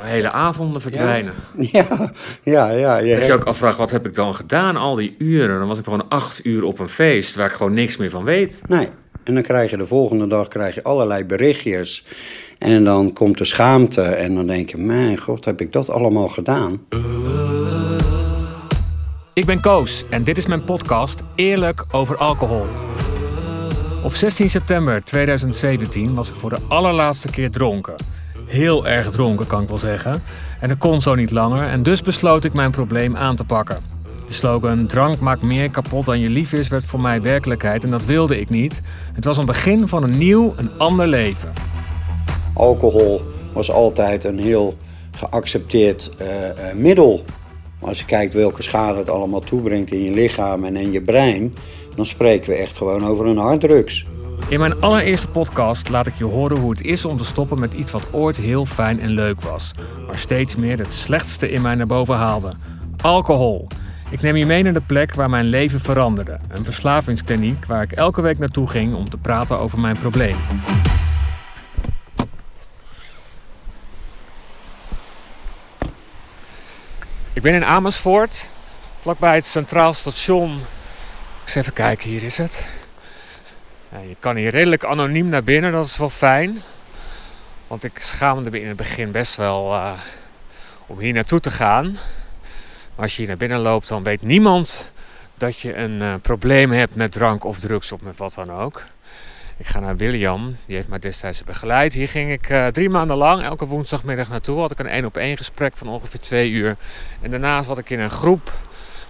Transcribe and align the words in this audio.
Hele 0.00 0.30
avonden 0.30 0.80
verdwijnen. 0.80 1.34
Ja, 1.72 2.12
ja, 2.42 2.70
ja. 2.70 2.96
Je 2.96 3.14
Dat 3.14 3.26
je 3.26 3.32
ook 3.32 3.44
afvraagt, 3.44 3.78
wat 3.78 3.90
heb 3.90 4.06
ik 4.06 4.14
dan 4.14 4.34
gedaan 4.34 4.76
al 4.76 4.94
die 4.94 5.14
uren? 5.18 5.58
Dan 5.58 5.68
was 5.68 5.78
ik 5.78 5.84
gewoon 5.84 6.08
acht 6.08 6.44
uur 6.44 6.64
op 6.64 6.78
een 6.78 6.88
feest 6.88 7.36
waar 7.36 7.46
ik 7.46 7.52
gewoon 7.52 7.74
niks 7.74 7.96
meer 7.96 8.10
van 8.10 8.24
weet. 8.24 8.62
Nee. 8.66 8.88
En 9.24 9.34
dan 9.34 9.42
krijg 9.42 9.70
je 9.70 9.76
de 9.76 9.86
volgende 9.86 10.26
dag 10.26 10.48
krijg 10.48 10.74
je 10.74 10.82
allerlei 10.82 11.24
berichtjes. 11.24 12.04
En 12.58 12.84
dan 12.84 13.12
komt 13.12 13.38
de 13.38 13.44
schaamte. 13.44 14.02
En 14.02 14.34
dan 14.34 14.46
denk 14.46 14.70
je, 14.70 14.76
mijn 14.76 15.18
god, 15.18 15.44
heb 15.44 15.60
ik 15.60 15.72
dat 15.72 15.90
allemaal 15.90 16.28
gedaan? 16.28 16.80
Ik 19.32 19.44
ben 19.44 19.60
Koos 19.60 20.04
en 20.10 20.24
dit 20.24 20.36
is 20.36 20.46
mijn 20.46 20.64
podcast 20.64 21.22
Eerlijk 21.34 21.84
over 21.90 22.16
alcohol. 22.16 22.64
Op 24.04 24.14
16 24.14 24.50
september 24.50 25.04
2017 25.04 26.14
was 26.14 26.28
ik 26.28 26.34
voor 26.34 26.50
de 26.50 26.58
allerlaatste 26.68 27.30
keer 27.30 27.50
dronken. 27.50 27.94
Heel 28.46 28.86
erg 28.86 29.10
dronken 29.10 29.46
kan 29.46 29.62
ik 29.62 29.68
wel 29.68 29.78
zeggen. 29.78 30.22
En 30.60 30.68
dat 30.68 30.78
kon 30.78 31.00
zo 31.00 31.14
niet 31.14 31.30
langer 31.30 31.68
en 31.68 31.82
dus 31.82 32.02
besloot 32.02 32.44
ik 32.44 32.52
mijn 32.52 32.70
probleem 32.70 33.16
aan 33.16 33.36
te 33.36 33.44
pakken. 33.44 33.78
De 34.26 34.32
slogan 34.32 34.86
drank 34.86 35.20
maakt 35.20 35.42
meer 35.42 35.70
kapot 35.70 36.04
dan 36.04 36.20
je 36.20 36.28
lief 36.28 36.52
is 36.52 36.68
werd 36.68 36.84
voor 36.84 37.00
mij 37.00 37.22
werkelijkheid 37.22 37.84
en 37.84 37.90
dat 37.90 38.04
wilde 38.04 38.40
ik 38.40 38.50
niet. 38.50 38.82
Het 39.12 39.24
was 39.24 39.38
een 39.38 39.46
begin 39.46 39.88
van 39.88 40.02
een 40.02 40.18
nieuw, 40.18 40.54
een 40.56 40.70
ander 40.78 41.06
leven. 41.06 41.52
Alcohol 42.54 43.22
was 43.52 43.70
altijd 43.70 44.24
een 44.24 44.38
heel 44.38 44.76
geaccepteerd 45.10 46.10
eh, 46.18 46.48
eh, 46.48 46.76
middel. 46.76 47.24
Maar 47.80 47.88
als 47.88 47.98
je 47.98 48.04
kijkt 48.04 48.34
welke 48.34 48.62
schade 48.62 48.98
het 48.98 49.08
allemaal 49.08 49.40
toebrengt 49.40 49.90
in 49.90 50.02
je 50.02 50.10
lichaam 50.10 50.64
en 50.64 50.76
in 50.76 50.92
je 50.92 51.00
brein, 51.00 51.54
dan 51.96 52.06
spreken 52.06 52.50
we 52.50 52.56
echt 52.56 52.76
gewoon 52.76 53.06
over 53.06 53.26
een 53.26 53.38
harddrugs. 53.38 54.06
In 54.48 54.58
mijn 54.58 54.80
allereerste 54.80 55.28
podcast 55.28 55.88
laat 55.88 56.06
ik 56.06 56.14
je 56.14 56.24
horen 56.24 56.58
hoe 56.58 56.70
het 56.70 56.82
is 56.82 57.04
om 57.04 57.16
te 57.16 57.24
stoppen 57.24 57.58
met 57.58 57.72
iets 57.72 57.90
wat 57.90 58.12
ooit 58.12 58.36
heel 58.36 58.64
fijn 58.64 59.00
en 59.00 59.10
leuk 59.10 59.40
was, 59.40 59.72
maar 60.06 60.18
steeds 60.18 60.56
meer 60.56 60.78
het 60.78 60.92
slechtste 60.92 61.50
in 61.50 61.62
mij 61.62 61.74
naar 61.74 61.86
boven 61.86 62.16
haalde: 62.16 62.52
alcohol. 63.02 63.66
Ik 64.10 64.20
neem 64.20 64.36
je 64.36 64.46
mee 64.46 64.62
naar 64.62 64.72
de 64.72 64.80
plek 64.80 65.14
waar 65.14 65.30
mijn 65.30 65.44
leven 65.44 65.80
veranderde, 65.80 66.38
een 66.48 66.64
verslavingskliniek 66.64 67.66
waar 67.66 67.82
ik 67.82 67.92
elke 67.92 68.20
week 68.22 68.38
naartoe 68.38 68.68
ging 68.68 68.94
om 68.94 69.10
te 69.10 69.16
praten 69.16 69.58
over 69.58 69.80
mijn 69.80 69.98
probleem. 69.98 70.36
Ik 77.32 77.42
ben 77.42 77.54
in 77.54 77.64
Amersfoort, 77.64 78.48
vlakbij 79.00 79.34
het 79.34 79.46
Centraal 79.46 79.94
Station. 79.94 80.60
Eens 81.44 81.54
even 81.54 81.72
kijken, 81.72 82.10
hier 82.10 82.22
is 82.22 82.38
het. 82.38 82.75
Je 84.00 84.16
kan 84.18 84.36
hier 84.36 84.50
redelijk 84.50 84.84
anoniem 84.84 85.28
naar 85.28 85.42
binnen, 85.42 85.72
dat 85.72 85.86
is 85.86 85.96
wel 85.96 86.10
fijn. 86.10 86.62
Want 87.66 87.84
ik 87.84 87.98
schaamde 87.98 88.50
me 88.50 88.60
in 88.60 88.68
het 88.68 88.76
begin 88.76 89.10
best 89.10 89.36
wel 89.36 89.74
eh, 89.74 89.92
om 90.86 90.98
hier 90.98 91.12
naartoe 91.12 91.40
te 91.40 91.50
gaan. 91.50 91.92
Maar 92.94 93.04
als 93.04 93.12
je 93.12 93.18
hier 93.18 93.28
naar 93.28 93.36
binnen 93.36 93.58
loopt, 93.58 93.88
dan 93.88 94.02
weet 94.02 94.22
niemand 94.22 94.92
dat 95.34 95.58
je 95.60 95.76
een 95.76 96.02
eh, 96.02 96.14
probleem 96.22 96.70
hebt 96.70 96.94
met 96.94 97.12
drank 97.12 97.44
of 97.44 97.60
drugs 97.60 97.92
of 97.92 98.00
met 98.00 98.16
wat 98.16 98.34
dan 98.34 98.52
ook. 98.52 98.82
Ik 99.56 99.66
ga 99.66 99.80
naar 99.80 99.96
William, 99.96 100.56
die 100.66 100.76
heeft 100.76 100.88
mij 100.88 100.98
destijds 100.98 101.44
begeleid. 101.44 101.94
Hier 101.94 102.08
ging 102.08 102.32
ik 102.32 102.48
eh, 102.48 102.66
drie 102.66 102.90
maanden 102.90 103.16
lang, 103.16 103.42
elke 103.42 103.66
woensdagmiddag 103.66 104.28
naartoe. 104.28 104.60
Had 104.60 104.70
ik 104.70 104.78
een 104.78 104.88
één 104.88 105.04
op 105.04 105.16
één 105.16 105.36
gesprek 105.36 105.76
van 105.76 105.88
ongeveer 105.88 106.20
twee 106.20 106.50
uur. 106.50 106.76
En 107.20 107.30
daarna 107.30 107.62
zat 107.62 107.78
ik 107.78 107.90
in 107.90 108.00
een 108.00 108.10
groep 108.10 108.52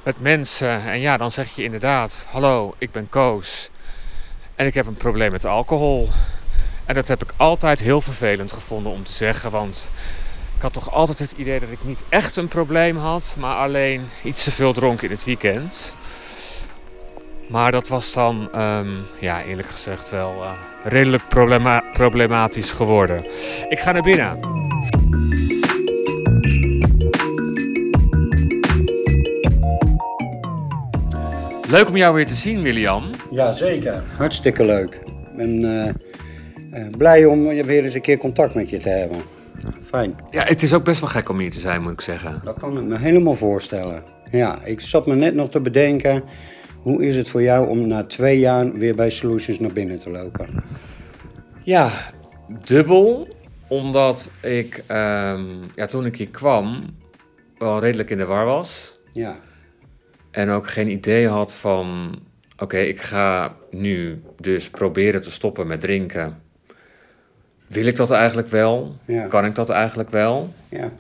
met 0.03 0.21
mensen. 0.21 0.83
En 0.85 1.01
ja, 1.01 1.17
dan 1.17 1.31
zeg 1.31 1.55
je 1.55 1.63
inderdaad: 1.63 2.27
Hallo, 2.31 2.75
ik 2.79 2.91
ben 2.91 3.09
Koos. 3.09 3.71
En 4.57 4.67
ik 4.67 4.75
heb 4.75 4.87
een 4.87 4.97
probleem 4.97 5.31
met 5.31 5.45
alcohol. 5.45 6.09
En 6.85 6.95
dat 6.95 7.09
heb 7.09 7.23
ik 7.23 7.33
altijd 7.37 7.81
heel 7.81 8.01
vervelend 8.01 8.53
gevonden 8.53 8.93
om 8.93 9.05
te 9.05 9.13
zeggen. 9.13 9.51
Want 9.51 9.91
ik 10.57 10.63
had 10.63 10.73
toch 10.73 10.93
altijd 10.93 11.19
het 11.19 11.33
idee 11.37 11.61
dat 11.61 11.71
ik 11.71 11.79
niet 11.85 12.05
echt 12.09 12.37
een 12.37 12.49
probleem 12.49 12.97
had, 12.97 13.35
maar 13.39 13.57
alleen 13.57 14.09
iets 14.23 14.45
te 14.45 14.51
veel 14.51 14.73
dronken 14.73 15.09
in 15.09 15.15
het 15.15 15.25
weekend. 15.25 15.95
Maar 17.49 17.71
dat 17.71 17.89
was 17.89 18.13
dan, 18.13 18.49
ehm, 18.53 18.95
ja, 19.21 19.43
eerlijk 19.43 19.69
gezegd, 19.69 20.11
wel 20.11 20.43
eh, 20.43 20.51
redelijk 20.85 21.29
problema- 21.29 21.83
problematisch 21.93 22.71
geworden. 22.71 23.25
Ik 23.69 23.79
ga 23.79 23.93
naar 23.93 24.03
binnen. 24.03 24.66
Leuk 31.69 31.89
om 31.89 31.97
jou 31.97 32.15
weer 32.15 32.27
te 32.27 32.35
zien, 32.35 32.63
William. 32.63 33.11
Ja, 33.31 33.53
zeker. 33.53 34.03
Hartstikke 34.17 34.65
leuk. 34.65 34.95
Ik 34.95 35.37
ben 35.37 35.65
eh, 35.65 35.89
eh, 36.81 36.91
blij 36.91 37.25
om 37.25 37.47
weer 37.47 37.85
eens 37.85 37.95
een 37.95 38.01
keer 38.01 38.17
contact 38.17 38.55
met 38.55 38.71
je 38.71 38.79
te 38.79 38.89
hebben. 38.89 39.19
Fijn. 39.85 40.17
Ja, 40.31 40.43
het 40.45 40.63
is 40.63 40.73
ook 40.75 40.85
best 40.85 41.01
wel 41.01 41.09
gek 41.09 41.29
om 41.29 41.39
hier 41.39 41.51
te 41.51 41.61
zijn, 41.61 41.83
moet 41.83 41.93
ik 41.93 42.01
zeggen. 42.01 42.41
Dat 42.45 42.59
kan 42.59 42.79
ik 42.79 42.85
me 42.85 42.99
helemaal 42.99 43.35
voorstellen. 43.35 44.03
Ja, 44.31 44.59
ik 44.65 44.81
zat 44.81 45.07
me 45.07 45.15
net 45.15 45.35
nog 45.35 45.51
te 45.51 45.61
bedenken. 45.61 46.23
Hoe 46.83 47.07
is 47.07 47.17
het 47.17 47.29
voor 47.29 47.43
jou 47.43 47.69
om 47.69 47.87
na 47.87 48.05
twee 48.05 48.39
jaar 48.39 48.73
weer 48.73 48.95
bij 48.95 49.11
Solutions 49.11 49.59
naar 49.59 49.73
binnen 49.73 50.01
te 50.01 50.11
lopen? 50.11 50.65
Ja, 51.63 51.91
dubbel. 52.65 53.29
Omdat 53.69 54.31
ik, 54.41 54.83
ehm, 54.87 55.45
ja, 55.75 55.87
toen 55.87 56.07
ik 56.07 56.17
hier 56.17 56.29
kwam, 56.29 56.85
wel 57.59 57.81
redelijk 57.81 58.11
in 58.11 58.19
de 58.19 58.27
war 58.27 58.45
was. 58.45 58.99
Ja, 59.13 59.37
En 60.37 60.51
ook 60.51 60.69
geen 60.69 60.89
idee 60.89 61.29
had 61.29 61.57
van, 61.57 62.19
oké, 62.59 62.79
ik 62.79 63.01
ga 63.01 63.57
nu 63.71 64.23
dus 64.41 64.71
proberen 64.71 65.23
te 65.23 65.31
stoppen 65.31 65.67
met 65.67 65.81
drinken. 65.81 66.43
Wil 67.67 67.87
ik 67.87 67.97
dat 67.97 68.11
eigenlijk 68.11 68.49
wel? 68.49 68.97
Ja. 69.05 69.27
Kan 69.27 69.45
ik 69.45 69.55
dat 69.55 69.71
eigenlijk 69.71 70.11
wel? 70.11 70.55
ja, 70.69 70.91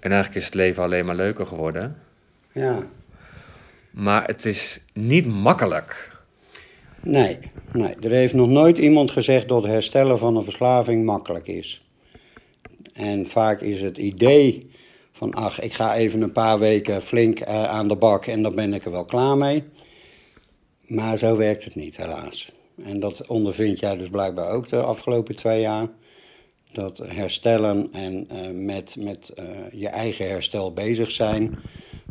En 0.00 0.10
eigenlijk 0.10 0.34
is 0.34 0.44
het 0.44 0.54
leven 0.54 0.82
alleen 0.82 1.04
maar 1.04 1.14
leuker 1.14 1.46
geworden. 1.46 1.96
ja. 2.52 2.86
Maar 3.90 4.26
het 4.26 4.44
is 4.44 4.80
niet 4.92 5.26
makkelijk. 5.26 6.10
Nee, 7.00 7.38
nee, 7.72 7.94
er 8.00 8.10
heeft 8.10 8.34
nog 8.34 8.48
nooit 8.48 8.78
iemand 8.78 9.10
gezegd 9.10 9.48
dat 9.48 9.64
herstellen 9.64 10.18
van 10.18 10.36
een 10.36 10.44
verslaving 10.44 11.04
makkelijk 11.04 11.46
is. 11.46 11.84
En 12.92 13.26
vaak 13.26 13.60
is 13.60 13.80
het 13.80 13.98
idee 13.98 14.67
van, 15.18 15.34
ach, 15.34 15.60
ik 15.60 15.72
ga 15.72 15.94
even 15.94 16.22
een 16.22 16.32
paar 16.32 16.58
weken 16.58 17.02
flink 17.02 17.40
eh, 17.40 17.64
aan 17.64 17.88
de 17.88 17.96
bak 17.96 18.26
en 18.26 18.42
dan 18.42 18.54
ben 18.54 18.74
ik 18.74 18.84
er 18.84 18.90
wel 18.90 19.04
klaar 19.04 19.36
mee. 19.36 19.64
Maar 20.86 21.18
zo 21.18 21.36
werkt 21.36 21.64
het 21.64 21.74
niet, 21.74 21.96
helaas. 21.96 22.52
En 22.84 23.00
dat 23.00 23.26
ondervind 23.26 23.80
jij 23.80 23.96
dus 23.96 24.08
blijkbaar 24.08 24.50
ook 24.50 24.68
de 24.68 24.82
afgelopen 24.82 25.36
twee 25.36 25.60
jaar. 25.60 25.88
Dat 26.72 27.02
herstellen 27.06 27.88
en 27.92 28.26
eh, 28.28 28.50
met, 28.52 28.96
met 28.98 29.28
eh, 29.28 29.44
je 29.72 29.88
eigen 29.88 30.28
herstel 30.28 30.72
bezig 30.72 31.10
zijn 31.10 31.58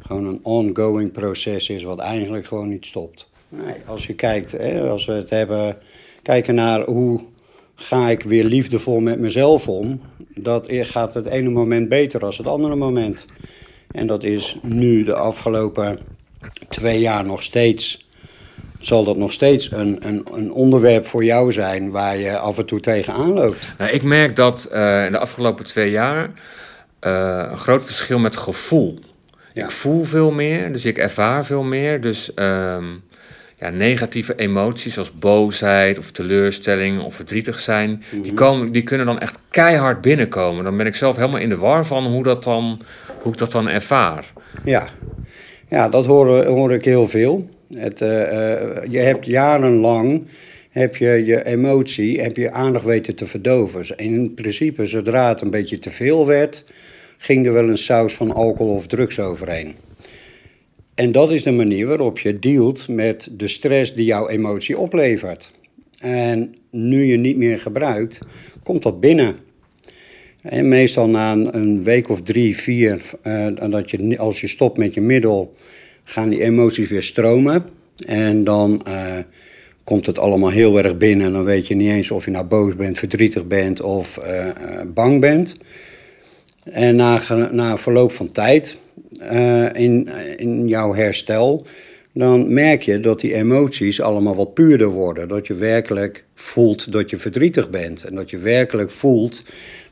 gewoon 0.01 0.25
een 0.25 0.45
ongoing 0.45 1.11
proces 1.11 1.69
is 1.69 1.83
wat 1.83 1.99
eigenlijk 1.99 2.45
gewoon 2.45 2.69
niet 2.69 2.85
stopt. 2.85 3.27
Nee, 3.49 3.75
als 3.85 4.07
je 4.07 4.13
kijkt, 4.13 4.51
hè, 4.51 4.89
als 4.89 5.05
we 5.05 5.13
het 5.13 5.29
hebben, 5.29 5.77
kijken 6.21 6.55
naar 6.55 6.85
hoe 6.85 7.19
ga 7.75 8.09
ik 8.09 8.23
weer 8.23 8.43
liefdevol 8.43 8.99
met 8.99 9.19
mezelf 9.19 9.67
om, 9.67 10.01
dat 10.39 10.67
gaat 10.69 11.13
het 11.13 11.25
ene 11.25 11.49
moment 11.49 11.89
beter 11.89 12.19
dan 12.19 12.33
het 12.37 12.47
andere 12.47 12.75
moment. 12.75 13.25
En 13.91 14.07
dat 14.07 14.23
is 14.23 14.57
nu 14.61 15.03
de 15.03 15.15
afgelopen 15.15 15.99
twee 16.69 16.99
jaar 16.99 17.25
nog 17.25 17.43
steeds, 17.43 18.07
zal 18.79 19.03
dat 19.03 19.17
nog 19.17 19.33
steeds 19.33 19.71
een, 19.71 19.97
een, 20.07 20.27
een 20.33 20.51
onderwerp 20.51 21.05
voor 21.05 21.23
jou 21.23 21.51
zijn 21.51 21.91
waar 21.91 22.17
je 22.17 22.37
af 22.37 22.57
en 22.57 22.65
toe 22.65 22.79
tegenaan 22.79 23.33
loopt. 23.33 23.75
Nou, 23.77 23.91
ik 23.91 24.03
merk 24.03 24.35
dat 24.35 24.65
eh, 24.65 25.05
in 25.05 25.11
de 25.11 25.17
afgelopen 25.17 25.65
twee 25.65 25.91
jaar 25.91 26.31
eh, 26.99 27.45
een 27.49 27.57
groot 27.57 27.83
verschil 27.83 28.19
met 28.19 28.37
gevoel. 28.37 28.99
Ja. 29.53 29.63
Ik 29.63 29.71
voel 29.71 30.03
veel 30.03 30.31
meer, 30.31 30.71
dus 30.71 30.85
ik 30.85 30.97
ervaar 30.97 31.45
veel 31.45 31.63
meer. 31.63 32.01
Dus 32.01 32.33
ehm, 32.33 32.85
ja, 33.59 33.69
negatieve 33.69 34.35
emoties 34.35 34.93
zoals 34.93 35.11
boosheid 35.11 35.97
of 35.97 36.11
teleurstelling 36.11 37.01
of 37.01 37.15
verdrietig 37.15 37.59
zijn, 37.59 38.03
die, 38.21 38.33
komen, 38.33 38.71
die 38.71 38.83
kunnen 38.83 39.05
dan 39.05 39.19
echt 39.19 39.39
keihard 39.49 40.01
binnenkomen. 40.01 40.63
Dan 40.63 40.77
ben 40.77 40.85
ik 40.85 40.95
zelf 40.95 41.15
helemaal 41.15 41.39
in 41.39 41.49
de 41.49 41.57
war 41.57 41.85
van 41.85 42.05
hoe, 42.05 42.23
dat 42.23 42.43
dan, 42.43 42.79
hoe 43.21 43.31
ik 43.31 43.37
dat 43.37 43.51
dan 43.51 43.69
ervaar. 43.69 44.31
Ja, 44.63 44.87
ja 45.67 45.89
dat 45.89 46.05
hoor, 46.05 46.45
hoor 46.45 46.73
ik 46.73 46.85
heel 46.85 47.07
veel. 47.07 47.49
Het, 47.73 48.01
eh, 48.01 48.21
eh, 48.21 48.83
je 48.89 48.99
hebt 48.99 49.25
jarenlang 49.25 50.27
heb 50.69 50.95
je, 50.95 51.25
je 51.25 51.45
emotie, 51.45 52.21
heb 52.21 52.37
je 52.37 52.51
aandacht 52.51 52.85
weten 52.85 53.15
te 53.15 53.25
verdoven. 53.25 53.97
En 53.97 54.05
in 54.05 54.33
principe, 54.33 54.87
zodra 54.87 55.27
het 55.27 55.41
een 55.41 55.49
beetje 55.49 55.79
te 55.79 55.91
veel 55.91 56.25
werd, 56.25 56.65
ging 57.17 57.45
er 57.45 57.53
wel 57.53 57.67
een 57.67 57.77
saus 57.77 58.13
van 58.13 58.33
alcohol 58.33 58.73
of 58.73 58.87
drugs 58.87 59.19
overheen. 59.19 59.75
En 60.97 61.11
dat 61.11 61.33
is 61.33 61.43
de 61.43 61.51
manier 61.51 61.87
waarop 61.87 62.19
je 62.19 62.39
dealt 62.39 62.87
met 62.87 63.29
de 63.31 63.47
stress 63.47 63.93
die 63.93 64.05
jouw 64.05 64.27
emotie 64.27 64.77
oplevert. 64.77 65.51
En 65.99 66.55
nu 66.69 67.03
je 67.03 67.17
niet 67.17 67.37
meer 67.37 67.59
gebruikt, 67.59 68.19
komt 68.63 68.83
dat 68.83 68.99
binnen. 68.99 69.35
En 70.41 70.67
meestal 70.67 71.07
na 71.07 71.31
een, 71.31 71.83
week 71.83 72.09
of 72.09 72.21
drie, 72.21 72.57
vier, 72.57 73.01
eh, 73.21 73.47
dat 73.69 73.91
je, 73.91 74.17
als 74.17 74.41
je 74.41 74.47
stopt 74.47 74.77
met 74.77 74.93
je 74.93 75.01
middel, 75.01 75.53
gaan 76.03 76.29
die 76.29 76.43
emoties 76.43 76.89
weer 76.89 77.03
stromen. 77.03 77.65
En 78.05 78.43
dan 78.43 78.81
eh, 78.85 79.17
komt 79.83 80.05
het 80.05 80.19
allemaal 80.19 80.49
heel 80.49 80.77
erg 80.77 80.97
binnen. 80.97 81.25
En 81.25 81.33
dan 81.33 81.43
weet 81.43 81.67
je 81.67 81.75
niet 81.75 81.89
eens 81.89 82.11
of 82.11 82.25
je 82.25 82.31
nou 82.31 82.45
boos 82.45 82.75
bent, 82.75 82.97
verdrietig 82.97 83.47
bent 83.47 83.81
of 83.81 84.17
eh, 84.17 84.47
bang 84.93 85.19
bent. 85.19 85.57
En 86.63 86.95
na, 86.95 87.21
na 87.51 87.77
verloop 87.77 88.11
van 88.11 88.31
tijd 88.31 88.77
eh, 89.19 89.73
in, 89.73 90.09
in 90.37 90.67
jouw 90.67 90.93
herstel, 90.93 91.65
dan 92.13 92.53
merk 92.53 92.81
je 92.81 92.99
dat 92.99 93.19
die 93.19 93.33
emoties 93.33 94.01
allemaal 94.01 94.35
wat 94.35 94.53
puurder 94.53 94.87
worden. 94.87 95.27
Dat 95.27 95.47
je 95.47 95.53
werkelijk 95.53 96.23
voelt 96.35 96.91
dat 96.91 97.09
je 97.09 97.17
verdrietig 97.17 97.69
bent. 97.69 98.03
En 98.03 98.15
dat 98.15 98.29
je 98.29 98.37
werkelijk 98.37 98.91
voelt 98.91 99.43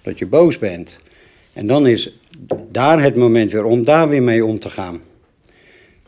dat 0.01 0.19
je 0.19 0.25
boos 0.25 0.57
bent. 0.57 0.99
En 1.53 1.67
dan 1.67 1.87
is 1.87 2.19
daar 2.71 3.01
het 3.01 3.15
moment 3.15 3.51
weer 3.51 3.65
om 3.65 3.83
daar 3.83 4.09
weer 4.09 4.23
mee 4.23 4.45
om 4.45 4.59
te 4.59 4.69
gaan. 4.69 5.01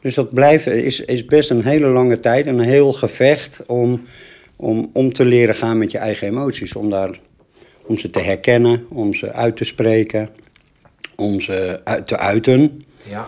Dus 0.01 0.15
dat 0.15 0.33
blijven 0.33 0.83
is, 0.83 0.99
is 0.99 1.25
best 1.25 1.49
een 1.49 1.63
hele 1.63 1.87
lange 1.87 2.19
tijd, 2.19 2.45
een 2.45 2.59
heel 2.59 2.93
gevecht 2.93 3.63
om, 3.65 4.01
om, 4.55 4.89
om 4.93 5.13
te 5.13 5.25
leren 5.25 5.55
gaan 5.55 5.77
met 5.77 5.91
je 5.91 5.97
eigen 5.97 6.27
emoties. 6.27 6.75
Om, 6.75 6.89
daar, 6.89 7.19
om 7.85 7.97
ze 7.97 8.09
te 8.09 8.19
herkennen, 8.19 8.85
om 8.89 9.13
ze 9.13 9.31
uit 9.31 9.57
te 9.57 9.63
spreken, 9.63 10.29
om 11.15 11.41
ze 11.41 11.81
uit 11.83 12.07
te 12.07 12.17
uiten. 12.17 12.85
Ja. 13.09 13.27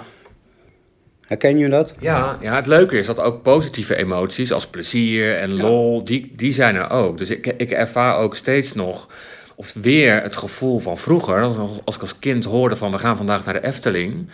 Herken 1.25 1.57
je 1.57 1.69
dat? 1.69 1.93
Ja, 1.99 2.37
ja, 2.41 2.55
het 2.55 2.65
leuke 2.65 2.97
is 2.97 3.05
dat 3.05 3.19
ook 3.19 3.41
positieve 3.41 3.95
emoties 3.95 4.51
als 4.51 4.67
plezier 4.67 5.35
en 5.37 5.53
lol, 5.55 6.03
die, 6.03 6.31
die 6.35 6.53
zijn 6.53 6.75
er 6.75 6.89
ook. 6.89 7.17
Dus 7.17 7.29
ik, 7.29 7.47
ik 7.57 7.71
ervaar 7.71 8.17
ook 8.17 8.35
steeds 8.35 8.73
nog, 8.73 9.07
of 9.55 9.73
weer 9.81 10.21
het 10.21 10.37
gevoel 10.37 10.79
van 10.79 10.97
vroeger, 10.97 11.41
als, 11.41 11.55
als 11.85 11.95
ik 11.95 12.01
als 12.01 12.19
kind 12.19 12.45
hoorde 12.45 12.75
van 12.75 12.91
we 12.91 12.99
gaan 12.99 13.17
vandaag 13.17 13.45
naar 13.45 13.53
de 13.53 13.63
Efteling. 13.67 14.29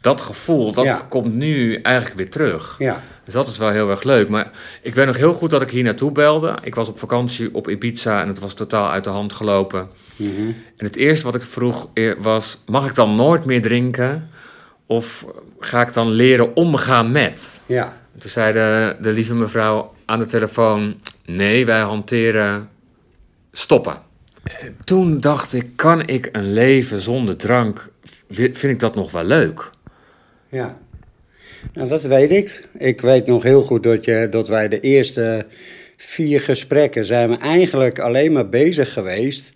Dat 0.00 0.20
gevoel, 0.20 0.72
dat 0.72 0.84
Ja. 0.84 1.00
komt 1.08 1.34
nu 1.34 1.74
eigenlijk 1.76 2.16
weer 2.16 2.30
terug. 2.30 2.76
Ja. 2.78 3.02
Dus 3.24 3.34
dat 3.34 3.48
is 3.48 3.58
wel 3.58 3.70
heel 3.70 3.90
erg 3.90 4.02
leuk. 4.02 4.28
Maar 4.28 4.50
ik 4.82 4.94
weet 4.94 5.06
nog 5.06 5.16
heel 5.16 5.34
goed 5.34 5.50
dat 5.50 5.62
ik 5.62 5.70
hier 5.70 5.82
naartoe 5.82 6.12
belde. 6.12 6.54
Ik 6.62 6.74
was 6.74 6.88
op 6.88 6.98
vakantie 6.98 7.54
op 7.54 7.68
Ibiza 7.68 8.20
en 8.22 8.28
het 8.28 8.38
was 8.38 8.54
totaal 8.54 8.90
uit 8.90 9.04
de 9.04 9.10
hand 9.10 9.32
gelopen. 9.32 9.88
En 10.76 10.84
het 10.86 10.96
eerste 10.96 11.24
wat 11.24 11.34
ik 11.34 11.42
vroeg 11.42 11.88
eh, 11.94 12.12
was: 12.20 12.62
mag 12.66 12.86
ik 12.88 12.94
dan 12.94 13.16
nooit 13.16 13.44
meer 13.44 13.62
drinken? 13.62 14.28
Of 14.86 15.26
ga 15.58 15.82
ik 15.82 15.92
dan 15.92 16.10
leren 16.10 16.56
omgaan 16.56 17.10
met? 17.10 17.62
Ja. 17.66 17.84
En 18.14 18.20
Toen 18.20 18.30
zei 18.30 18.52
de, 18.52 18.96
de 19.00 19.10
lieve 19.10 19.34
mevrouw 19.34 19.94
aan 20.04 20.18
de 20.18 20.24
telefoon: 20.24 21.00
nee, 21.26 21.66
wij 21.66 21.80
hanteren 21.80 22.68
stoppen. 23.52 23.96
En 24.42 24.76
toen 24.84 25.20
dacht 25.20 25.52
ik: 25.52 25.66
kan 25.76 26.06
ik 26.06 26.28
een 26.32 26.52
leven 26.52 27.00
zonder 27.00 27.36
drank? 27.36 27.90
Vind 28.30 28.64
ik 28.64 28.78
dat 28.78 28.94
nog 28.94 29.10
wel 29.10 29.24
leuk? 29.24 29.70
Ja. 30.48 30.78
Nou, 31.72 31.88
dat 31.88 32.02
weet 32.02 32.30
ik. 32.30 32.68
Ik 32.78 33.00
weet 33.00 33.26
nog 33.26 33.42
heel 33.42 33.62
goed 33.62 33.82
dat, 33.82 34.04
je, 34.04 34.28
dat 34.30 34.48
wij 34.48 34.68
de 34.68 34.80
eerste 34.80 35.46
vier 35.96 36.40
gesprekken 36.40 37.04
zijn 37.04 37.30
we 37.30 37.36
eigenlijk 37.36 37.98
alleen 37.98 38.32
maar 38.32 38.48
bezig 38.48 38.92
geweest. 38.92 39.52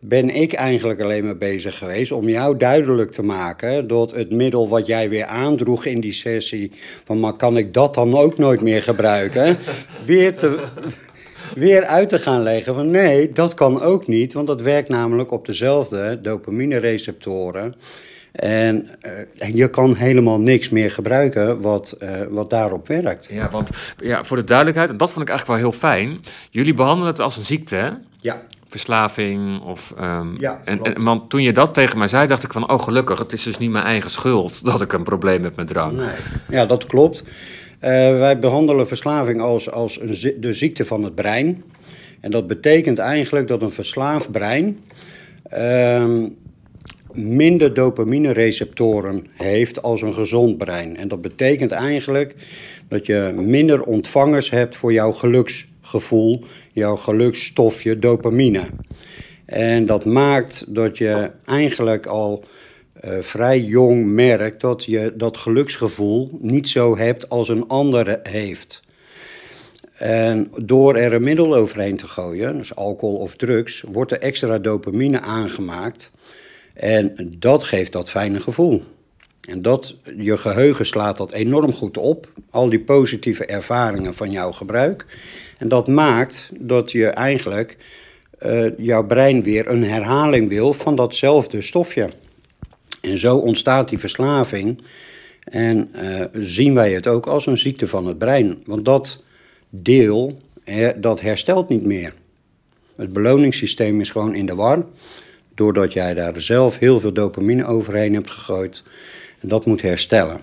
Ben 0.00 0.30
ik 0.30 0.52
eigenlijk 0.52 1.00
alleen 1.00 1.24
maar 1.24 1.36
bezig 1.36 1.78
geweest 1.78 2.12
om 2.12 2.28
jou 2.28 2.56
duidelijk 2.56 3.12
te 3.12 3.22
maken 3.22 3.88
dat 3.88 4.10
het 4.10 4.30
middel 4.30 4.68
wat 4.68 4.86
jij 4.86 5.08
weer 5.08 5.24
aandroeg 5.24 5.84
in 5.84 6.00
die 6.00 6.12
sessie, 6.12 6.72
van 7.04 7.20
maar 7.20 7.36
kan 7.36 7.56
ik 7.56 7.74
dat 7.74 7.94
dan 7.94 8.16
ook 8.16 8.38
nooit 8.38 8.60
meer 8.60 8.82
gebruiken, 8.82 9.56
weer, 10.04 10.36
te, 10.36 10.66
weer 11.54 11.84
uit 11.84 12.08
te 12.08 12.18
gaan 12.18 12.42
leggen 12.42 12.74
van 12.74 12.90
nee, 12.90 13.32
dat 13.32 13.54
kan 13.54 13.82
ook 13.82 14.06
niet, 14.06 14.32
want 14.32 14.46
dat 14.46 14.60
werkt 14.60 14.88
namelijk 14.88 15.30
op 15.30 15.46
dezelfde 15.46 16.18
dopamine-receptoren. 16.22 17.74
En 18.36 18.86
eh, 19.00 19.54
je 19.54 19.70
kan 19.70 19.94
helemaal 19.94 20.40
niks 20.40 20.68
meer 20.68 20.90
gebruiken 20.90 21.60
wat, 21.60 21.92
eh, 21.92 22.10
wat 22.28 22.50
daarop 22.50 22.88
werkt. 22.88 23.28
Ja, 23.30 23.50
want 23.50 23.70
ja, 23.98 24.24
voor 24.24 24.36
de 24.36 24.44
duidelijkheid, 24.44 24.90
en 24.90 24.96
dat 24.96 25.12
vond 25.12 25.28
ik 25.28 25.30
eigenlijk 25.30 25.60
wel 25.60 25.70
heel 25.70 25.78
fijn. 25.78 26.20
Jullie 26.50 26.74
behandelen 26.74 27.08
het 27.08 27.20
als 27.20 27.36
een 27.36 27.44
ziekte, 27.44 27.74
hè? 27.74 27.90
Ja, 28.20 28.42
verslaving. 28.68 29.62
Of, 29.62 29.94
ehm, 29.98 30.40
Ja, 30.40 30.60
en, 30.64 30.82
en, 30.82 31.04
want 31.04 31.30
toen 31.30 31.42
je 31.42 31.52
dat 31.52 31.74
tegen 31.74 31.98
mij 31.98 32.08
zei, 32.08 32.26
dacht 32.26 32.44
ik 32.44 32.52
van, 32.52 32.70
oh 32.70 32.80
gelukkig, 32.80 33.18
het 33.18 33.32
is 33.32 33.42
dus 33.42 33.58
niet 33.58 33.70
mijn 33.70 33.84
eigen 33.84 34.10
schuld 34.10 34.64
dat 34.70 34.80
ik 34.80 34.92
een 34.92 35.02
probleem 35.02 35.42
heb 35.42 35.56
met 35.56 35.68
drank. 35.68 35.92
nee. 35.92 36.08
ja 36.48 36.66
dat 36.66 36.86
klopt. 36.86 37.24
Eh, 37.78 37.90
wij 38.18 38.38
behandelen 38.38 38.88
verslaving 38.88 39.40
als, 39.40 39.70
als 39.70 40.00
een, 40.00 40.40
de 40.40 40.52
ziekte 40.52 40.84
van 40.84 41.02
het 41.02 41.14
brein. 41.14 41.62
En 42.20 42.30
dat 42.30 42.46
betekent 42.46 42.98
eigenlijk 42.98 43.48
dat 43.48 43.62
een 43.62 43.70
verslaafd 43.70 44.30
brein 44.30 44.80
ehm, 45.48 46.28
minder 47.16 47.74
dopamine-receptoren 47.74 49.26
heeft 49.34 49.82
als 49.82 50.02
een 50.02 50.14
gezond 50.14 50.58
brein. 50.58 50.96
En 50.96 51.08
dat 51.08 51.20
betekent 51.20 51.70
eigenlijk 51.70 52.34
dat 52.88 53.06
je 53.06 53.32
minder 53.36 53.82
ontvangers 53.82 54.50
hebt 54.50 54.76
voor 54.76 54.92
jouw 54.92 55.12
geluksgevoel, 55.12 56.44
jouw 56.72 56.96
geluksstofje 56.96 57.98
dopamine. 57.98 58.62
En 59.44 59.86
dat 59.86 60.04
maakt 60.04 60.64
dat 60.68 60.98
je 60.98 61.30
eigenlijk 61.44 62.06
al 62.06 62.44
eh, 62.92 63.18
vrij 63.20 63.60
jong 63.60 64.06
merkt 64.06 64.60
dat 64.60 64.84
je 64.84 65.12
dat 65.16 65.36
geluksgevoel 65.36 66.38
niet 66.40 66.68
zo 66.68 66.96
hebt 66.96 67.28
als 67.28 67.48
een 67.48 67.68
ander 67.68 68.20
heeft. 68.22 68.84
En 69.96 70.52
door 70.62 70.96
er 70.96 71.12
een 71.12 71.22
middel 71.22 71.54
overheen 71.54 71.96
te 71.96 72.08
gooien, 72.08 72.56
dus 72.56 72.74
alcohol 72.74 73.16
of 73.16 73.36
drugs, 73.36 73.84
wordt 73.92 74.12
er 74.12 74.18
extra 74.18 74.58
dopamine 74.58 75.20
aangemaakt. 75.20 76.10
En 76.76 77.34
dat 77.38 77.64
geeft 77.64 77.92
dat 77.92 78.10
fijne 78.10 78.40
gevoel. 78.40 78.82
En 79.48 79.62
dat, 79.62 79.96
je 80.16 80.36
geheugen 80.36 80.86
slaat 80.86 81.16
dat 81.16 81.32
enorm 81.32 81.72
goed 81.72 81.96
op, 81.96 82.28
al 82.50 82.68
die 82.68 82.80
positieve 82.80 83.44
ervaringen 83.46 84.14
van 84.14 84.30
jouw 84.30 84.52
gebruik. 84.52 85.06
En 85.58 85.68
dat 85.68 85.88
maakt 85.88 86.50
dat 86.58 86.92
je 86.92 87.06
eigenlijk 87.06 87.76
eh, 88.38 88.78
jouw 88.78 89.06
brein 89.06 89.42
weer 89.42 89.68
een 89.68 89.84
herhaling 89.84 90.48
wil 90.48 90.72
van 90.72 90.96
datzelfde 90.96 91.62
stofje. 91.62 92.08
En 93.00 93.18
zo 93.18 93.36
ontstaat 93.36 93.88
die 93.88 93.98
verslaving. 93.98 94.82
En 95.44 95.88
eh, 95.92 96.24
zien 96.32 96.74
wij 96.74 96.92
het 96.92 97.06
ook 97.06 97.26
als 97.26 97.46
een 97.46 97.58
ziekte 97.58 97.88
van 97.88 98.06
het 98.06 98.18
brein. 98.18 98.62
Want 98.64 98.84
dat 98.84 99.22
deel, 99.70 100.38
dat 100.96 101.20
herstelt 101.20 101.68
niet 101.68 101.84
meer. 101.84 102.14
Het 102.96 103.12
beloningssysteem 103.12 104.00
is 104.00 104.10
gewoon 104.10 104.34
in 104.34 104.46
de 104.46 104.54
war. 104.54 104.84
Doordat 105.56 105.92
jij 105.92 106.14
daar 106.14 106.40
zelf 106.40 106.78
heel 106.78 107.00
veel 107.00 107.12
dopamine 107.12 107.64
overheen 107.64 108.14
hebt 108.14 108.30
gegooid. 108.30 108.82
En 109.40 109.48
dat 109.48 109.66
moet 109.66 109.82
herstellen. 109.82 110.40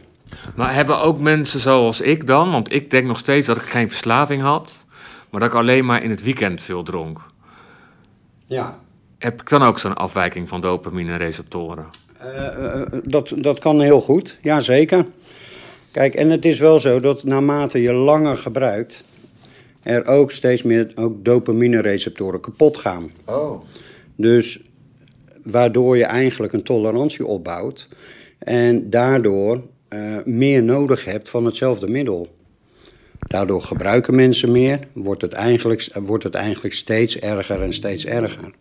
Maar 0.55 0.73
hebben 0.73 1.01
ook 1.01 1.19
mensen 1.19 1.59
zoals 1.59 2.01
ik 2.01 2.27
dan, 2.27 2.51
want 2.51 2.71
ik 2.71 2.89
denk 2.89 3.07
nog 3.07 3.17
steeds 3.17 3.47
dat 3.47 3.55
ik 3.55 3.61
geen 3.61 3.87
verslaving 3.87 4.41
had, 4.41 4.85
maar 5.29 5.39
dat 5.39 5.49
ik 5.49 5.55
alleen 5.55 5.85
maar 5.85 6.03
in 6.03 6.09
het 6.09 6.23
weekend 6.23 6.61
veel 6.61 6.83
dronk. 6.83 7.19
Ja. 8.45 8.79
Heb 9.17 9.41
ik 9.41 9.49
dan 9.49 9.63
ook 9.63 9.79
zo'n 9.79 9.95
afwijking 9.95 10.49
van 10.49 10.61
dopamine-receptoren? 10.61 11.85
Eh, 12.17 12.81
eh, 12.81 12.87
dat, 13.03 13.33
dat 13.35 13.59
kan 13.59 13.81
heel 13.81 14.01
goed, 14.01 14.37
ja 14.41 14.59
zeker. 14.59 15.05
Kijk, 15.91 16.15
en 16.15 16.29
het 16.29 16.45
is 16.45 16.59
wel 16.59 16.79
zo 16.79 16.99
dat 16.99 17.23
naarmate 17.23 17.81
je 17.81 17.93
langer 17.93 18.37
gebruikt, 18.37 19.03
er 19.81 20.05
ook 20.05 20.31
steeds 20.31 20.63
meer 20.63 20.91
ook 20.95 21.25
dopamine-receptoren 21.25 22.39
kapot 22.39 22.77
gaan. 22.77 23.11
Oh. 23.25 23.63
Dus 24.15 24.59
waardoor 25.43 25.97
je 25.97 26.05
eigenlijk 26.05 26.53
een 26.53 26.63
tolerantie 26.63 27.25
opbouwt 27.25 27.87
en 28.39 28.89
daardoor 28.89 29.61
eh, 29.87 29.99
meer 30.25 30.63
nodig 30.63 31.05
hebt 31.05 31.29
van 31.29 31.45
hetzelfde 31.45 31.87
middel. 31.87 32.35
Daardoor 33.27 33.61
gebruiken 33.61 34.15
mensen 34.15 34.51
meer, 34.51 34.79
wordt 34.93 35.21
het 35.21 35.33
eigenlijk, 35.33 35.89
wordt 36.01 36.23
het 36.23 36.35
eigenlijk 36.35 36.73
steeds 36.73 37.19
erger 37.19 37.61
en 37.61 37.73
steeds 37.73 38.05
erger. 38.05 38.53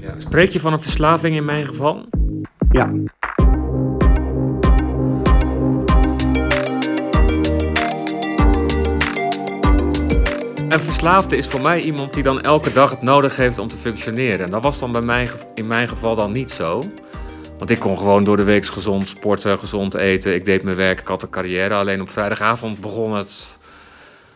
Ja. 0.00 0.14
Spreek 0.18 0.48
je 0.48 0.60
van 0.60 0.72
een 0.72 0.80
verslaving 0.80 1.36
in 1.36 1.44
mijn 1.44 1.66
geval? 1.66 2.04
Ja, 2.70 2.92
Een 10.68 10.80
verslaafde 10.80 11.36
is 11.36 11.46
voor 11.46 11.60
mij 11.60 11.80
iemand 11.80 12.14
die 12.14 12.22
dan 12.22 12.40
elke 12.40 12.72
dag 12.72 12.90
het 12.90 13.02
nodig 13.02 13.36
heeft 13.36 13.58
om 13.58 13.68
te 13.68 13.76
functioneren. 13.76 14.44
En 14.44 14.50
dat 14.50 14.62
was 14.62 14.78
dan 14.78 14.92
bij 14.92 15.00
mij, 15.00 15.28
in 15.54 15.66
mijn 15.66 15.88
geval 15.88 16.14
dan 16.14 16.32
niet 16.32 16.50
zo. 16.50 16.82
Want 17.58 17.70
ik 17.70 17.78
kon 17.78 17.98
gewoon 17.98 18.24
door 18.24 18.36
de 18.36 18.44
week 18.44 18.66
gezond 18.66 19.08
sporten, 19.08 19.58
gezond 19.58 19.94
eten. 19.94 20.34
Ik 20.34 20.44
deed 20.44 20.62
mijn 20.62 20.76
werk, 20.76 21.00
ik 21.00 21.06
had 21.06 21.22
een 21.22 21.30
carrière. 21.30 21.74
Alleen 21.74 22.00
op 22.00 22.10
vrijdagavond 22.10 22.80
begon 22.80 23.14
het. 23.14 23.58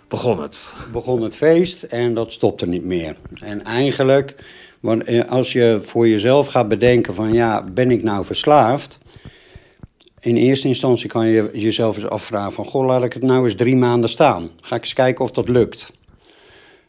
Begon 0.09 0.43
het. 0.43 0.75
begon 0.93 1.23
het 1.23 1.37
feest 1.37 1.83
en 1.83 2.15
dat 2.15 2.33
stopte 2.33 2.67
niet 2.67 2.85
meer. 2.85 3.17
En 3.41 3.65
eigenlijk, 3.65 4.35
eh, 4.83 5.29
als 5.29 5.53
je 5.53 5.79
voor 5.83 6.09
jezelf 6.09 6.47
gaat 6.47 6.69
bedenken 6.69 7.15
van 7.15 7.33
ja, 7.33 7.63
ben 7.63 7.91
ik 7.91 8.03
nou 8.03 8.25
verslaafd? 8.25 8.99
In 10.21 10.37
eerste 10.37 10.69
instantie 10.69 11.09
kan 11.09 11.27
je 11.27 11.51
jezelf 11.53 11.97
eens 11.97 12.09
afvragen 12.09 12.53
van 12.53 12.65
goh, 12.65 12.87
laat 12.87 13.05
ik 13.05 13.13
het 13.13 13.23
nou 13.23 13.45
eens 13.45 13.55
drie 13.55 13.77
maanden 13.77 14.11
staan. 14.11 14.51
Ga 14.61 14.77
ik 14.77 14.83
eens 14.83 14.93
kijken 14.93 15.25
of 15.25 15.31
dat 15.31 15.49
lukt. 15.49 15.93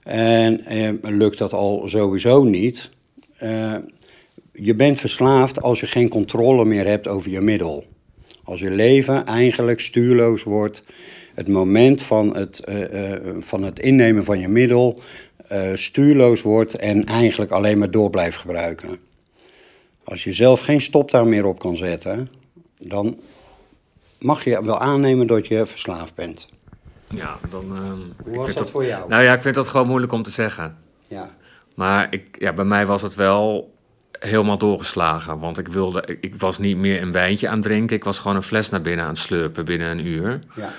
En 0.04 0.66
eh, 0.66 0.90
lukt 1.02 1.38
dat 1.38 1.54
al 1.54 1.84
sowieso 1.88 2.44
niet. 2.44 2.90
Eh, 3.38 3.76
je 4.54 4.76
bent 4.76 5.00
verslaafd 5.00 5.62
als 5.62 5.80
je 5.80 5.86
geen 5.86 6.10
controle 6.10 6.66
meer 6.66 6.86
hebt 6.86 7.08
over 7.08 7.32
je 7.32 7.42
middel. 7.42 7.86
Als 8.44 8.60
je 8.60 8.72
leven 8.72 9.26
eigenlijk 9.26 9.80
stuurloos 9.80 10.44
wordt, 10.44 10.84
het 11.34 11.48
moment 11.48 12.02
van 12.02 12.36
het, 12.36 12.60
eh, 12.60 13.12
van 13.40 13.64
het 13.64 13.80
innemen 13.80 14.24
van 14.24 14.40
je 14.40 14.48
middel 14.48 15.02
stuurloos 15.74 16.42
wordt 16.42 16.76
en 16.76 17.06
eigenlijk 17.06 17.52
alleen 17.52 17.78
maar 17.78 17.92
door 17.92 18.10
blijft 18.10 18.38
gebruiken. 18.38 18.98
Als 20.04 20.24
je 20.24 20.34
zelf 20.34 20.60
geen 20.60 20.82
stop 20.82 21.12
daar 21.12 21.28
meer 21.28 21.46
op 21.46 21.60
kan 21.60 21.76
zetten, 21.76 22.30
dan 22.78 23.18
mag 24.20 24.44
je 24.44 24.64
wel 24.64 24.80
aannemen 24.80 25.28
dat 25.28 25.48
je 25.48 25.66
verslaafd 25.66 26.16
bent. 26.16 26.48
Ja, 27.16 27.38
dan... 27.50 27.76
ehm, 27.76 28.30
Hoe 28.30 28.38
was 28.38 28.54
dat 28.54 28.70
voor 28.70 28.86
jou? 28.86 29.10
Nou 29.10 29.24
ja, 29.24 29.34
ik 29.34 29.42
vind 29.42 29.56
dat 29.56 29.68
gewoon 29.68 29.88
moeilijk 29.88 30.12
om 30.12 30.24
te 30.24 30.30
zeggen. 30.32 30.78
Ja, 31.08 31.30
Maar 31.76 32.08
ik, 32.10 32.36
ja, 32.40 32.54
bij 32.54 32.66
mij 32.66 32.86
was 32.86 33.02
het 33.02 33.16
wel 33.16 33.74
helemaal 34.20 34.58
doorgeslagen. 34.58 35.40
Want 35.40 35.58
ik, 35.58 35.68
wilde, 35.68 36.04
ik, 36.06 36.18
ik 36.22 36.36
was 36.40 36.58
niet 36.58 36.78
meer 36.78 37.02
een 37.02 37.12
wijntje 37.12 37.48
aan 37.48 37.54
het 37.54 37.64
drinken. 37.64 37.96
Ik 37.96 38.04
was 38.04 38.20
gewoon 38.20 38.36
een 38.38 38.44
fles 38.44 38.70
naar 38.70 38.82
binnen 38.82 39.06
aan 39.06 39.12
het 39.12 39.20
slurpen 39.20 39.66
binnen 39.66 39.90
een 39.92 40.06
uur. 40.06 40.40
ja. 40.56 40.70